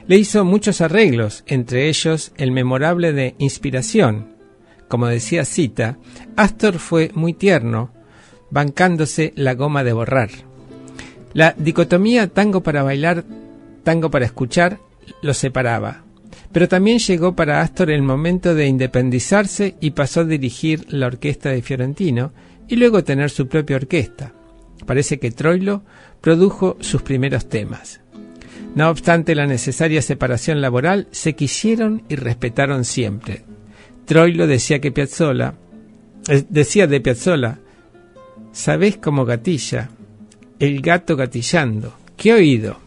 [0.08, 4.38] Le hizo muchos arreglos, entre ellos el memorable de Inspiración.
[4.88, 5.98] Como decía Cita,
[6.38, 7.92] Astor fue muy tierno,
[8.52, 10.30] bancándose la goma de borrar.
[11.34, 13.24] La dicotomía tango para bailar,
[13.84, 14.80] tango para escuchar,
[15.22, 16.04] lo separaba.
[16.52, 21.50] Pero también llegó para Astor el momento de independizarse y pasó a dirigir la orquesta
[21.50, 22.32] de Fiorentino
[22.68, 24.34] y luego tener su propia orquesta.
[24.86, 25.84] Parece que Troilo
[26.22, 28.02] produjo sus primeros temas.
[28.76, 33.44] No obstante la necesaria separación laboral, se quisieron y respetaron siempre.
[34.06, 35.56] Troilo decía que Piazzolla,
[36.28, 37.60] eh, decía de Piazzolla,
[38.52, 39.90] sabés como gatilla,
[40.60, 42.78] el gato gatillando, ¿qué oído?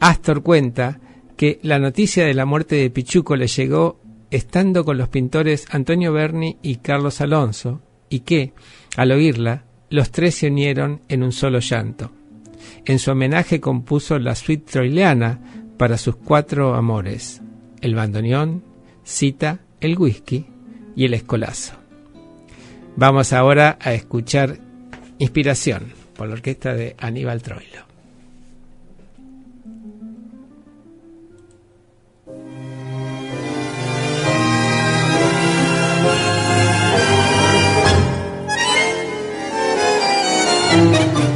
[0.00, 1.00] Astor cuenta
[1.36, 4.00] que la noticia de la muerte de Pichuco le llegó
[4.30, 8.52] estando con los pintores Antonio Berni y Carlos Alonso, y que,
[8.96, 12.10] al oírla, los tres se unieron en un solo llanto.
[12.84, 15.40] En su homenaje compuso la suite troileana
[15.76, 17.42] para sus cuatro amores,
[17.80, 18.64] el bandoneón,
[19.04, 20.46] Cita, el whisky
[20.96, 21.85] y el escolazo.
[22.96, 24.56] Vamos ahora a escuchar
[25.18, 27.86] Inspiración por la orquesta de Aníbal Troilo.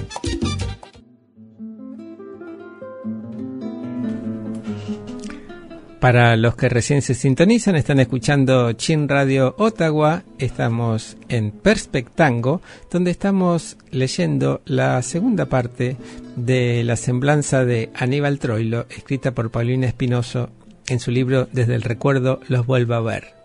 [6.01, 10.23] Para los que recién se sintonizan, están escuchando Chin Radio Ottawa.
[10.39, 15.97] Estamos en Perspectango, donde estamos leyendo la segunda parte
[16.35, 20.49] de la semblanza de Aníbal Troilo, escrita por Paulina Espinoso
[20.87, 23.35] en su libro Desde el recuerdo los vuelvo a ver.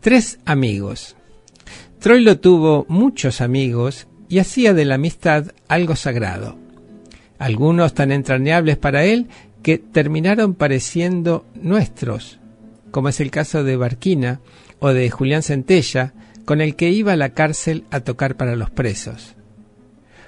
[0.00, 1.14] Tres amigos.
[1.98, 6.56] Troilo tuvo muchos amigos y hacía de la amistad algo sagrado.
[7.38, 9.28] Algunos tan entrañables para él
[9.62, 12.38] que terminaron pareciendo nuestros,
[12.90, 14.40] como es el caso de Barquina
[14.78, 16.14] o de Julián Centella,
[16.44, 19.34] con el que iba a la cárcel a tocar para los presos.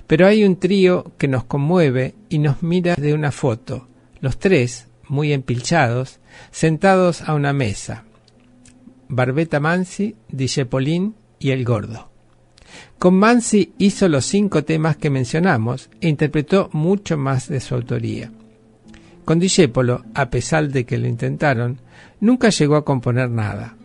[0.06, 3.88] Pero hay un trío que nos conmueve y nos mira de una foto,
[4.20, 6.18] los tres, muy empilchados,
[6.50, 8.04] sentados a una mesa.
[9.08, 12.10] Barbeta Mansi, Dijepolín y El Gordo.
[12.98, 18.32] Con Mansi hizo los cinco temas que mencionamos e interpretó mucho más de su autoría.
[19.28, 21.82] Con Discepolo, a pesar de que lo intentaron,
[22.18, 23.76] nunca llegó a componer nada.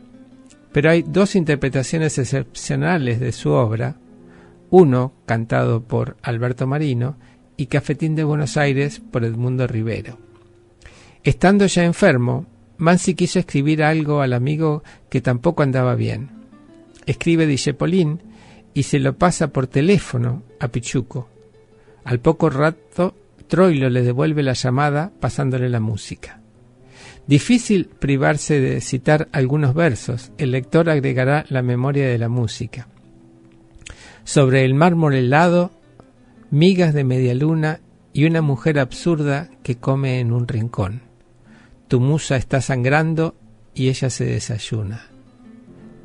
[0.71, 3.97] Pero hay dos interpretaciones excepcionales de su obra,
[4.69, 7.17] uno cantado por Alberto Marino
[7.57, 10.17] y Cafetín de Buenos Aires por Edmundo Rivero.
[11.25, 12.45] Estando ya enfermo,
[12.77, 16.29] Mansi quiso escribir algo al amigo que tampoco andaba bien.
[17.05, 18.21] Escribe Dijepolín
[18.73, 21.27] y se lo pasa por teléfono a Pichuco.
[22.05, 23.13] Al poco rato
[23.47, 26.41] Troilo le devuelve la llamada pasándole la música.
[27.27, 32.87] Difícil privarse de citar algunos versos, el lector agregará la memoria de la música.
[34.25, 35.71] Sobre el mármol helado,
[36.51, 37.79] migas de media luna
[38.11, 41.01] y una mujer absurda que come en un rincón.
[41.87, 43.35] Tu musa está sangrando
[43.73, 45.07] y ella se desayuna.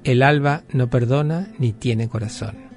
[0.04, 2.67] El alba no perdona ni tiene corazón.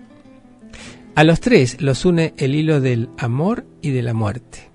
[1.13, 4.71] A los tres los une el hilo del amor y de la muerte,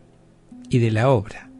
[0.68, 1.50] y de la obra.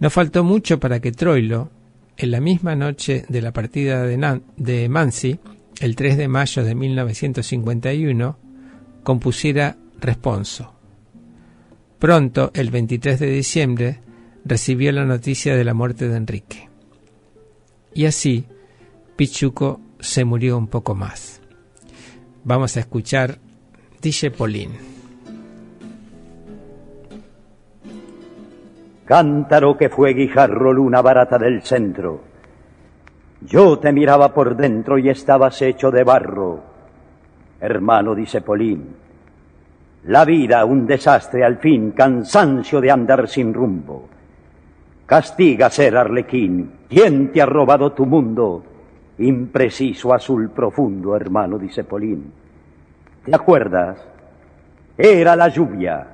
[0.00, 1.70] No faltó mucho para que Troilo,
[2.16, 5.38] en la misma noche de la partida de, de Mansi,
[5.80, 8.38] el 3 de mayo de 1951,
[9.02, 10.74] compusiera Responso.
[11.98, 14.00] Pronto, el 23 de diciembre,
[14.44, 16.68] recibió la noticia de la muerte de Enrique.
[17.92, 18.46] Y así,
[19.16, 21.40] Pichuco se murió un poco más.
[22.44, 23.40] Vamos a escuchar
[24.00, 24.70] dice Polín.
[29.04, 32.20] Cántaro que fue guijarro luna barata del centro.
[33.40, 36.60] Yo te miraba por dentro y estabas hecho de barro.
[37.60, 38.94] Hermano, dice Polín,
[40.04, 44.08] la vida un desastre al fin, cansancio de andar sin rumbo.
[45.06, 48.62] Castiga ser arlequín, ¿quién te ha robado tu mundo?
[49.18, 52.30] Impreciso azul profundo, hermano, dice Polín.
[53.28, 53.98] ¿Te acuerdas?
[54.96, 56.06] Era la lluvia,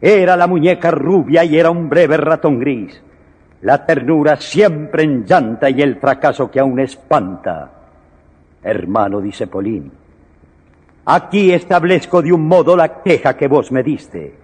[0.00, 3.00] era la muñeca rubia y era un breve ratón gris.
[3.62, 7.70] La ternura siempre en llanta y el fracaso que aún espanta.
[8.62, 9.90] Hermano, dice Polín,
[11.06, 14.34] aquí establezco de un modo la queja que vos me diste,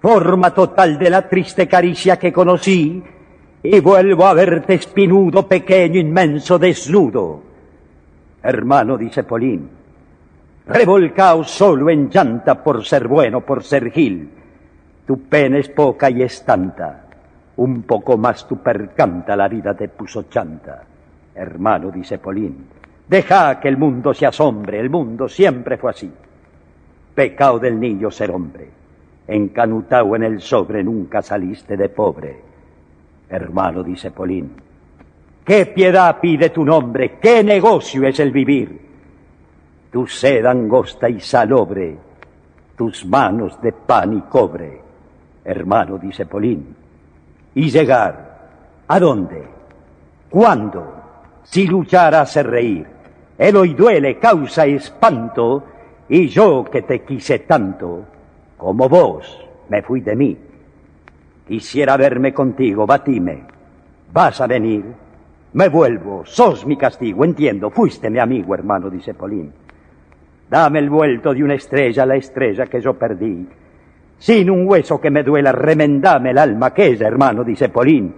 [0.00, 3.02] forma total de la triste caricia que conocí,
[3.62, 7.42] y vuelvo a verte espinudo, pequeño, inmenso, desnudo.
[8.42, 9.79] Hermano, dice Polín,
[10.66, 14.30] revolcao solo en llanta por ser bueno, por ser gil.
[15.06, 17.04] Tu pena es poca y es tanta,
[17.56, 20.82] un poco más tu percanta la vida te puso chanta.
[21.34, 22.66] Hermano, dice Polín,
[23.08, 26.12] deja que el mundo se asombre, el mundo siempre fue así.
[27.14, 28.68] Pecado del niño ser hombre,
[29.26, 32.40] encanutao en el sobre nunca saliste de pobre.
[33.28, 34.52] Hermano, dice Polín,
[35.44, 37.18] ¿qué piedad pide tu nombre?
[37.20, 38.89] ¿Qué negocio es el vivir?
[39.90, 41.96] Tu sed angosta y salobre,
[42.76, 44.80] tus manos de pan y cobre,
[45.44, 46.74] hermano, dice Polín.
[47.54, 48.38] Y llegar,
[48.86, 49.44] ¿a dónde?
[50.30, 50.94] ¿Cuándo?
[51.42, 52.86] Si luchar hace reír,
[53.36, 55.64] el hoy duele, causa espanto,
[56.08, 58.04] y yo que te quise tanto,
[58.56, 60.38] como vos me fui de mí.
[61.48, 63.42] Quisiera verme contigo, batime.
[64.12, 64.84] ¿Vas a venir?
[65.52, 69.52] Me vuelvo, sos mi castigo, entiendo, fuiste mi amigo, hermano, dice Polín.
[70.50, 73.46] Dame el vuelto de una estrella, la estrella que yo perdí.
[74.18, 78.12] Sin un hueso que me duela, remendame el alma aquella, hermano, dice Polín.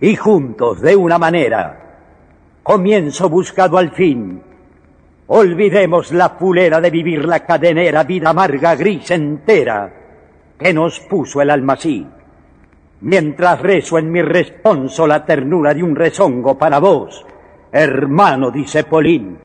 [0.00, 1.80] Y juntos, de una manera,
[2.64, 4.42] comienzo buscado al fin.
[5.28, 9.92] Olvidemos la fulera de vivir la cadenera vida amarga, gris entera,
[10.58, 12.04] que nos puso el alma así.
[13.02, 17.24] mientras rezo en mi responso la ternura de un rezongo para vos,
[17.72, 19.38] hermano, dice Polín.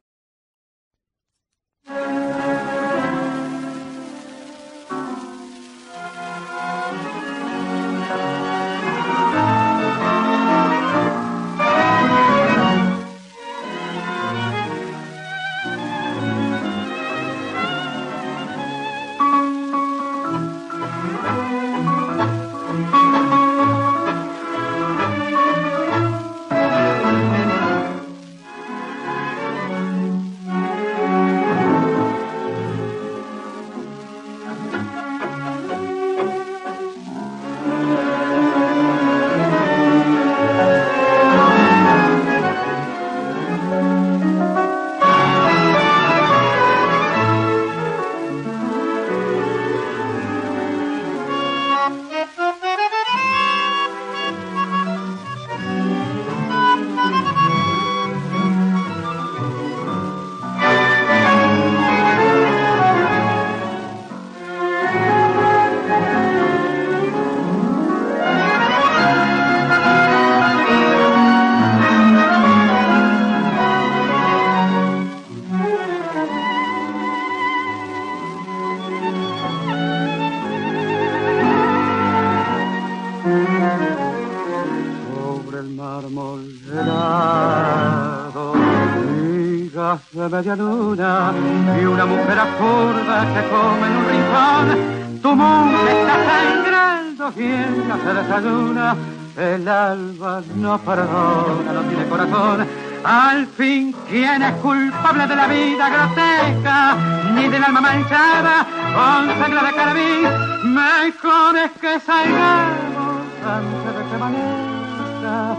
[100.96, 102.68] Perdona, no corazón.
[103.04, 106.96] Al fin, ¿quién es culpable de la vida grotesca?
[107.36, 108.66] Ni del alma manchada
[108.98, 110.74] con sangre de carabín.
[110.74, 115.56] Mejor es que salgamos antes de que amanezca,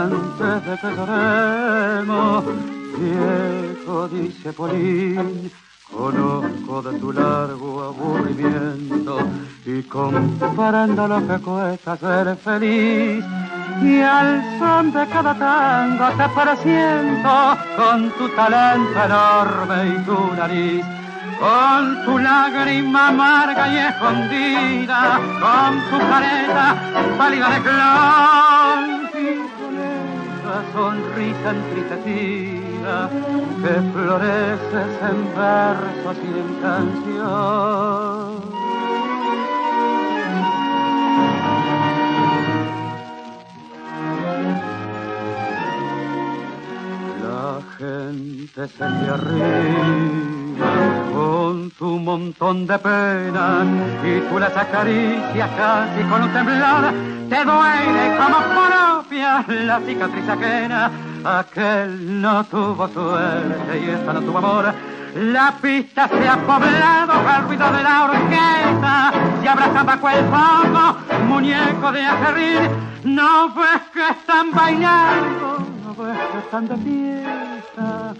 [0.00, 2.44] antes de que lloremos.
[2.98, 5.52] Viejo, dice Polín,
[5.92, 9.18] conozco de tu largo aburrimiento
[9.66, 13.24] y comparando lo que cuesta ser feliz
[13.82, 20.86] y al son de cada tango te pareciendo con tu talento enorme y tu nariz,
[21.38, 26.74] con tu lágrima amarga y escondida, con tu careta
[27.18, 29.14] pálida de clon y
[29.58, 32.96] con esa sonrisa entristecida
[33.62, 38.56] que floreces en versos y en canción.
[47.78, 50.66] Gente se te arriba
[51.12, 53.66] con tu montón de penas
[54.04, 56.92] y tú las acaricias casi con un temblor.
[57.28, 60.90] Te duele como propia la cicatriz ajena.
[61.24, 64.72] Aquel no tuvo suerte y esta no tuvo amor.
[65.14, 69.12] La pista se ha poblado al ruido de la orquesta.
[69.42, 72.70] Se abraza bajo el muñeco de acerrín.
[73.04, 78.14] No ves que están bailando pues están de fiesta,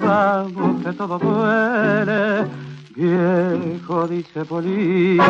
[0.00, 2.46] vamos que todo duele,
[2.96, 5.20] viejo dice Polín.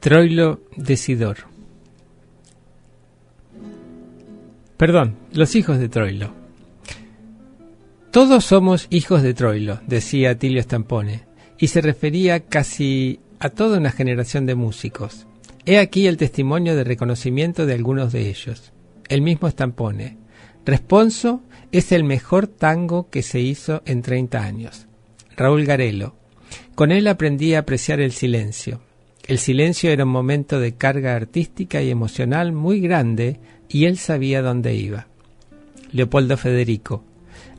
[0.00, 1.38] Troilo Decidor.
[4.76, 6.30] Perdón, los hijos de Troilo.
[8.10, 13.90] Todos somos hijos de Troilo, decía Tilio Stampone y se refería casi a toda una
[13.90, 15.26] generación de músicos.
[15.66, 18.72] He aquí el testimonio de reconocimiento de algunos de ellos.
[19.08, 20.18] El mismo Stampone.
[20.64, 24.86] Responso es el mejor tango que se hizo en 30 años.
[25.36, 26.14] Raúl Garelo.
[26.74, 28.80] Con él aprendí a apreciar el silencio.
[29.26, 34.42] El silencio era un momento de carga artística y emocional muy grande y él sabía
[34.42, 35.06] dónde iba.
[35.92, 37.04] Leopoldo Federico.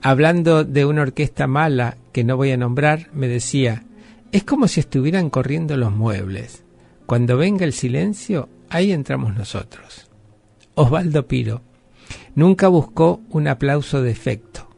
[0.01, 3.83] Hablando de una orquesta mala que no voy a nombrar, me decía,
[4.31, 6.63] es como si estuvieran corriendo los muebles.
[7.05, 10.09] Cuando venga el silencio, ahí entramos nosotros.
[10.75, 11.61] Osvaldo Piro
[12.33, 14.69] nunca buscó un aplauso de efecto.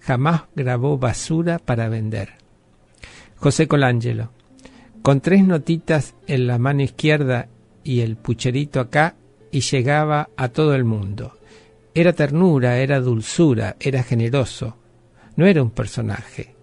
[0.00, 2.34] Jamás grabó basura para vender.
[3.36, 4.32] José Colangelo,
[5.00, 7.48] con tres notitas en la mano izquierda
[7.84, 9.14] y el pucherito acá,
[9.50, 11.38] y llegaba a todo el mundo.
[11.94, 14.76] Era ternura, era dulzura, era generoso.
[15.36, 16.55] No era un personaje.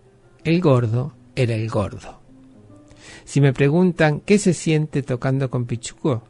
[0.44, 2.20] El gordo era el gordo.
[3.24, 6.24] Si me preguntan qué se siente tocando con Pichuco,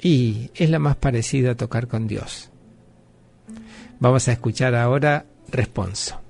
[0.00, 2.50] y es la más parecida a tocar con Dios.
[3.98, 6.25] Vamos a escuchar ahora Responso.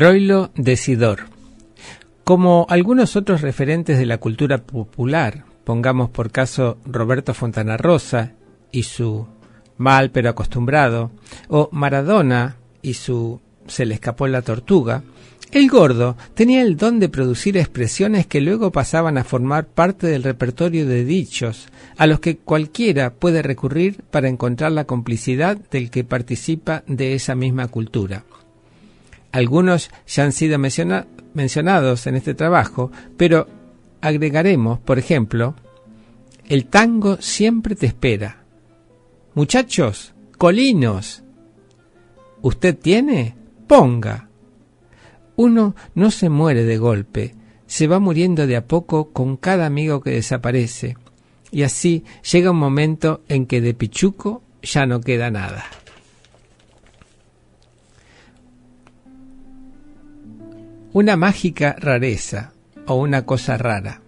[0.00, 1.26] Troilo de Sidor.
[2.24, 8.32] Como algunos otros referentes de la cultura popular, pongamos por caso Roberto Fontana Rosa
[8.72, 9.26] y su
[9.76, 11.10] Mal pero acostumbrado,
[11.48, 15.02] o Maradona y su Se le escapó la tortuga,
[15.52, 20.22] el gordo tenía el don de producir expresiones que luego pasaban a formar parte del
[20.22, 21.68] repertorio de dichos,
[21.98, 27.34] a los que cualquiera puede recurrir para encontrar la complicidad del que participa de esa
[27.34, 28.24] misma cultura.
[29.32, 33.46] Algunos ya han sido mencionados en este trabajo, pero
[34.00, 35.54] agregaremos, por ejemplo,
[36.48, 38.44] el tango siempre te espera.
[39.34, 41.22] Muchachos, colinos,
[42.42, 43.36] ¿usted tiene?
[43.68, 44.28] Ponga.
[45.36, 47.36] Uno no se muere de golpe,
[47.66, 50.96] se va muriendo de a poco con cada amigo que desaparece,
[51.52, 55.64] y así llega un momento en que de Pichuco ya no queda nada.
[60.92, 62.52] Una mágica rareza
[62.86, 64.02] o una cosa rara.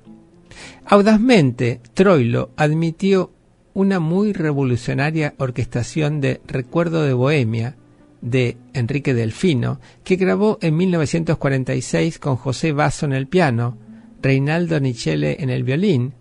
[0.84, 3.30] Audazmente, Troilo admitió
[3.72, 7.76] una muy revolucionaria orquestación de Recuerdo de Bohemia
[8.20, 13.78] de Enrique Delfino, que grabó en 1946 con José Basso en el piano,
[14.20, 16.14] Reinaldo Nichele en el violín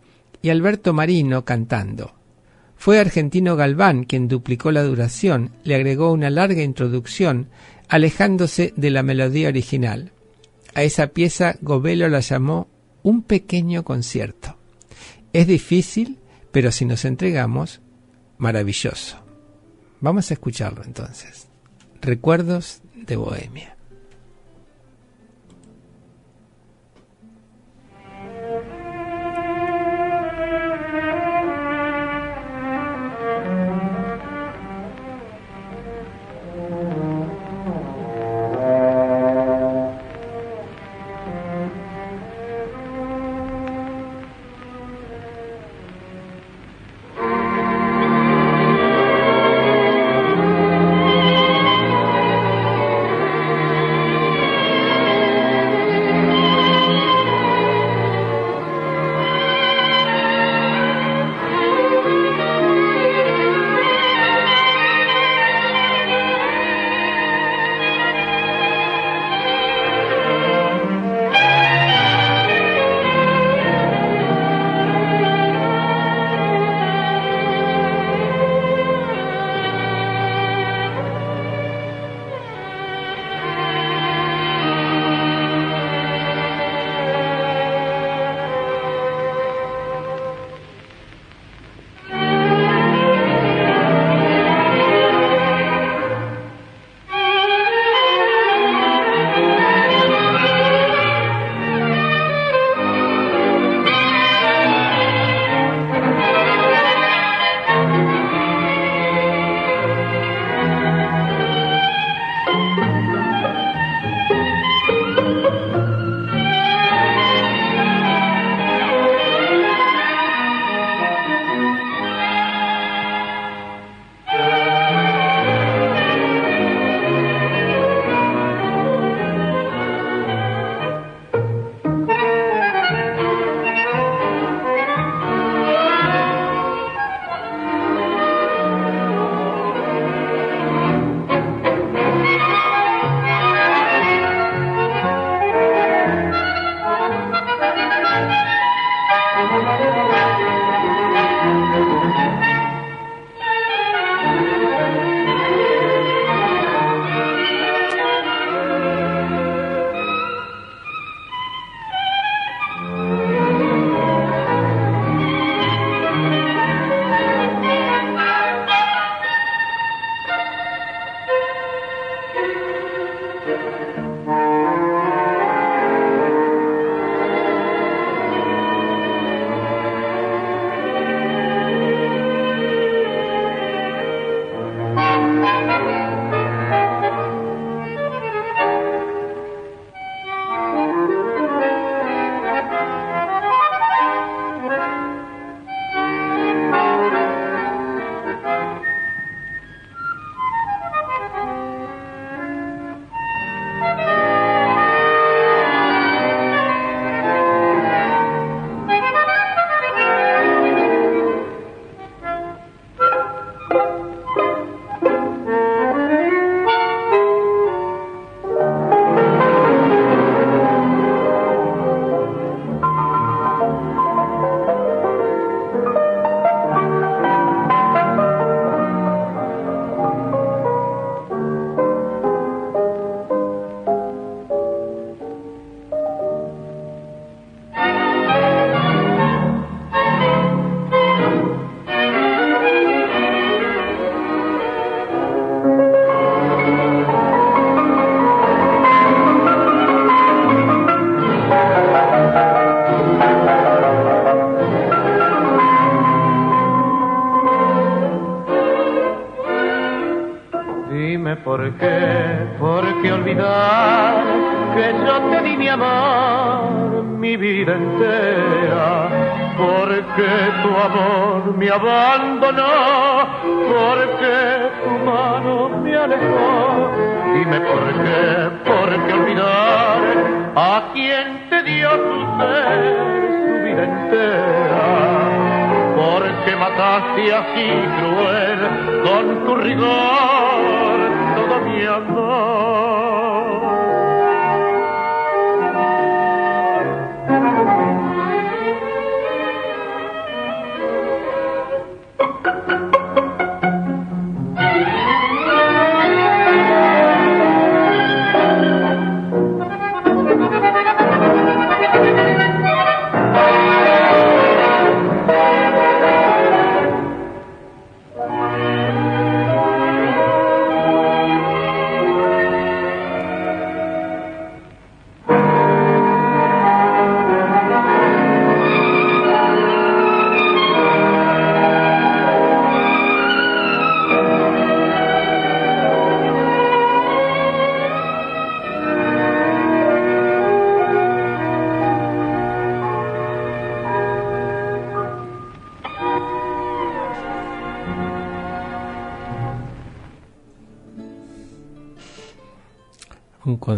[0.43, 2.13] y Alberto Marino cantando.
[2.75, 7.49] Fue Argentino Galván quien duplicó la duración, le agregó una larga introducción,
[7.89, 10.11] alejándose de la melodía original.
[10.73, 12.67] A esa pieza Gobelo la llamó
[13.03, 14.57] un pequeño concierto.
[15.33, 16.19] Es difícil,
[16.51, 17.81] pero si nos entregamos,
[18.37, 19.17] maravilloso.
[19.99, 21.47] Vamos a escucharlo entonces.
[22.01, 23.77] Recuerdos de Bohemia.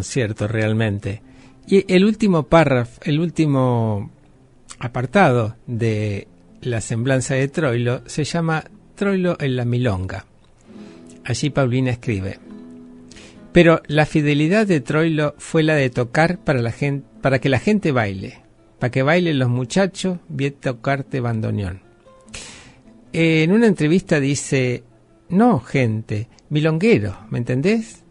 [0.04, 1.22] Concierto realmente.
[1.66, 4.12] Y el último párrafo, el último
[4.80, 6.28] apartado de
[6.62, 8.66] la semblanza de Troilo se llama
[8.96, 10.26] Troilo en la Milonga.
[11.24, 12.38] Allí Paulina escribe:
[13.54, 17.60] Pero la fidelidad de Troilo fue la de tocar para, la gente, para que la
[17.60, 18.40] gente baile,
[18.80, 21.80] para que bailen los muchachos, bien tocarte bandoneón.
[23.14, 24.84] En una entrevista dice:
[25.30, 28.03] No, gente, milonguero, ¿me entendés?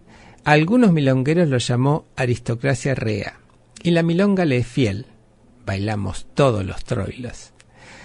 [0.44, 3.38] Algunos milongueros lo llamó aristocracia rea,
[3.82, 5.06] y la milonga le es fiel.
[5.64, 7.52] Bailamos todos los troilos.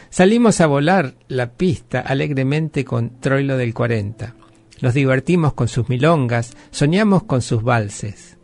[0.10, 4.36] Salimos a volar la pista alegremente con Troilo del 40.
[4.82, 8.38] Nos divertimos con sus milongas, soñamos con sus valses.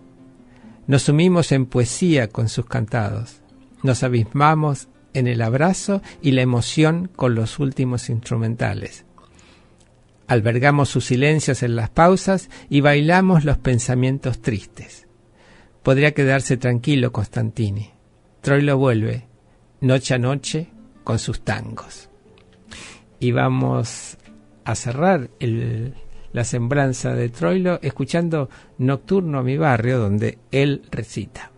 [0.88, 3.42] Nos sumimos en poesía con sus cantados.
[3.84, 9.06] Nos abismamos en el abrazo y la emoción con los últimos instrumentales.
[10.28, 15.08] Albergamos sus silencios en las pausas y bailamos los pensamientos tristes.
[15.84, 17.92] Podría quedarse tranquilo Constantini.
[18.42, 19.28] Troilo vuelve,
[19.82, 20.70] noche a noche,
[21.04, 22.10] con sus tangos.
[23.20, 24.18] Y vamos
[24.66, 25.94] a cerrar el,
[26.34, 31.52] la semblanza de Troilo escuchando Nocturno a mi barrio, donde él recita.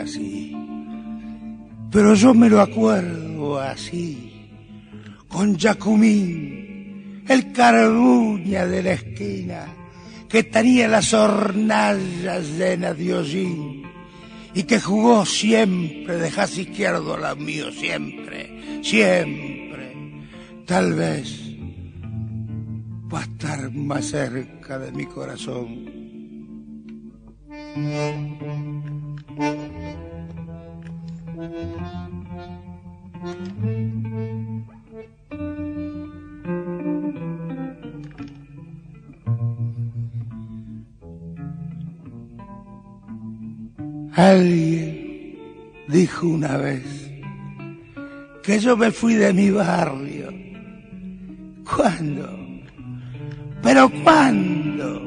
[0.00, 0.56] Así.
[1.90, 4.48] Pero yo me lo acuerdo así,
[5.28, 9.66] con Jacumín, el carbuña de la esquina,
[10.28, 13.82] que tenía las hornallas llenas de hollín
[14.54, 19.94] y que jugó siempre de jazz izquierdo la mío, siempre, siempre.
[20.66, 21.40] Tal vez
[23.12, 25.90] va a estar más cerca de mi corazón.
[44.14, 45.38] Alguien
[45.88, 47.10] dijo una vez
[48.42, 50.28] que yo me fui de mi barrio.
[51.64, 52.28] ¿Cuándo?
[53.62, 55.02] ¿Pero cuándo?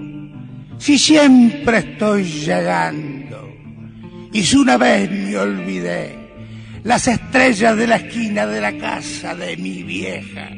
[0.80, 3.23] Si siempre estoy llegando.
[4.34, 6.24] Y si una vez me olvidé.
[6.84, 10.50] Las estrellas de la esquina de la casa de mi vieja,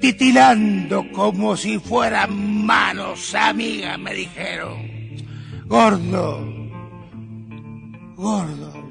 [0.00, 4.88] titilando como si fueran manos amigas, me dijeron,
[5.66, 6.44] gordo,
[8.16, 8.90] gordo,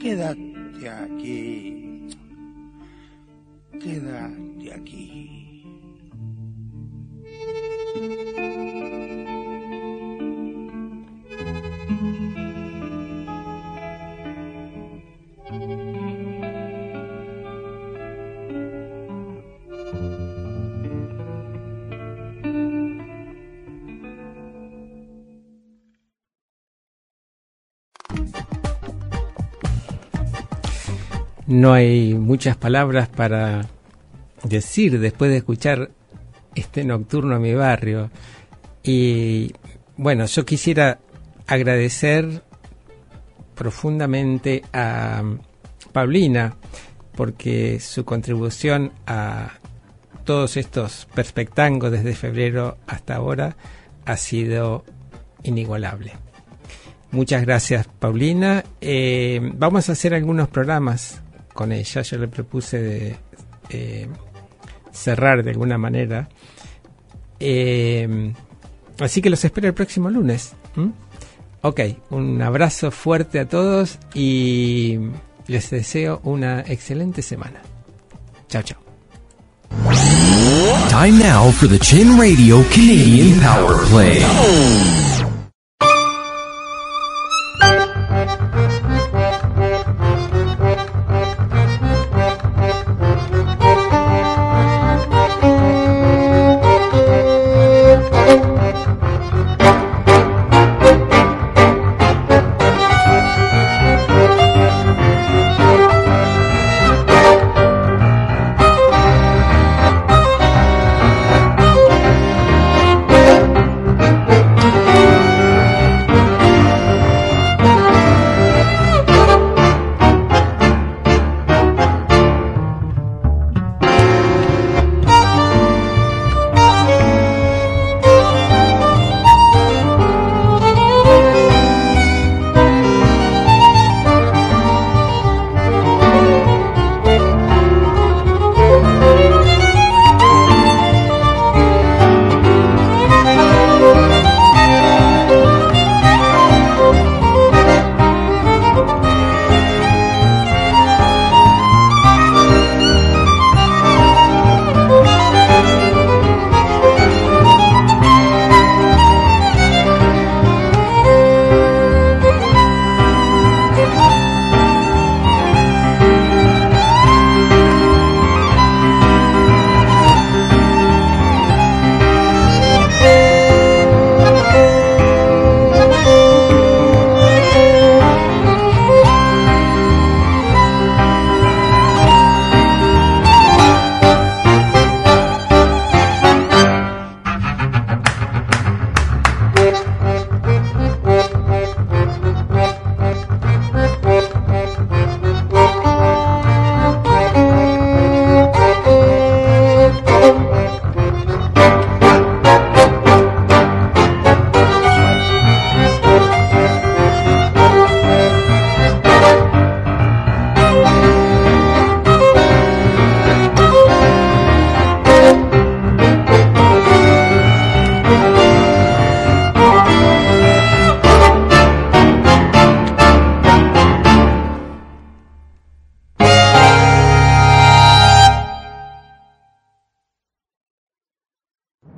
[0.00, 2.06] quédate aquí,
[3.80, 5.26] quédate aquí.
[31.46, 33.68] No hay muchas palabras para
[34.42, 35.90] decir después de escuchar
[36.56, 38.10] este nocturno a mi barrio.
[38.82, 39.52] Y
[39.96, 40.98] bueno, yo quisiera
[41.46, 42.42] agradecer
[43.54, 45.22] profundamente a
[45.92, 46.56] Paulina
[47.14, 49.52] porque su contribución a
[50.24, 53.56] todos estos perspectangos desde febrero hasta ahora
[54.04, 54.84] ha sido
[55.44, 56.12] inigualable.
[57.12, 58.64] Muchas gracias, Paulina.
[58.80, 61.22] Eh, vamos a hacer algunos programas
[61.56, 62.02] con ella.
[62.02, 63.16] Yo le propuse de
[63.70, 64.06] eh,
[64.92, 66.28] cerrar de alguna manera.
[67.40, 68.32] Eh,
[69.00, 70.52] así que los espero el próximo lunes.
[71.62, 71.80] Ok,
[72.10, 75.00] un abrazo fuerte a todos y
[75.48, 77.60] les deseo una excelente semana.
[78.48, 78.78] Chao, chao.
[80.88, 85.05] Time now for the Chin Radio Canadian Power Play.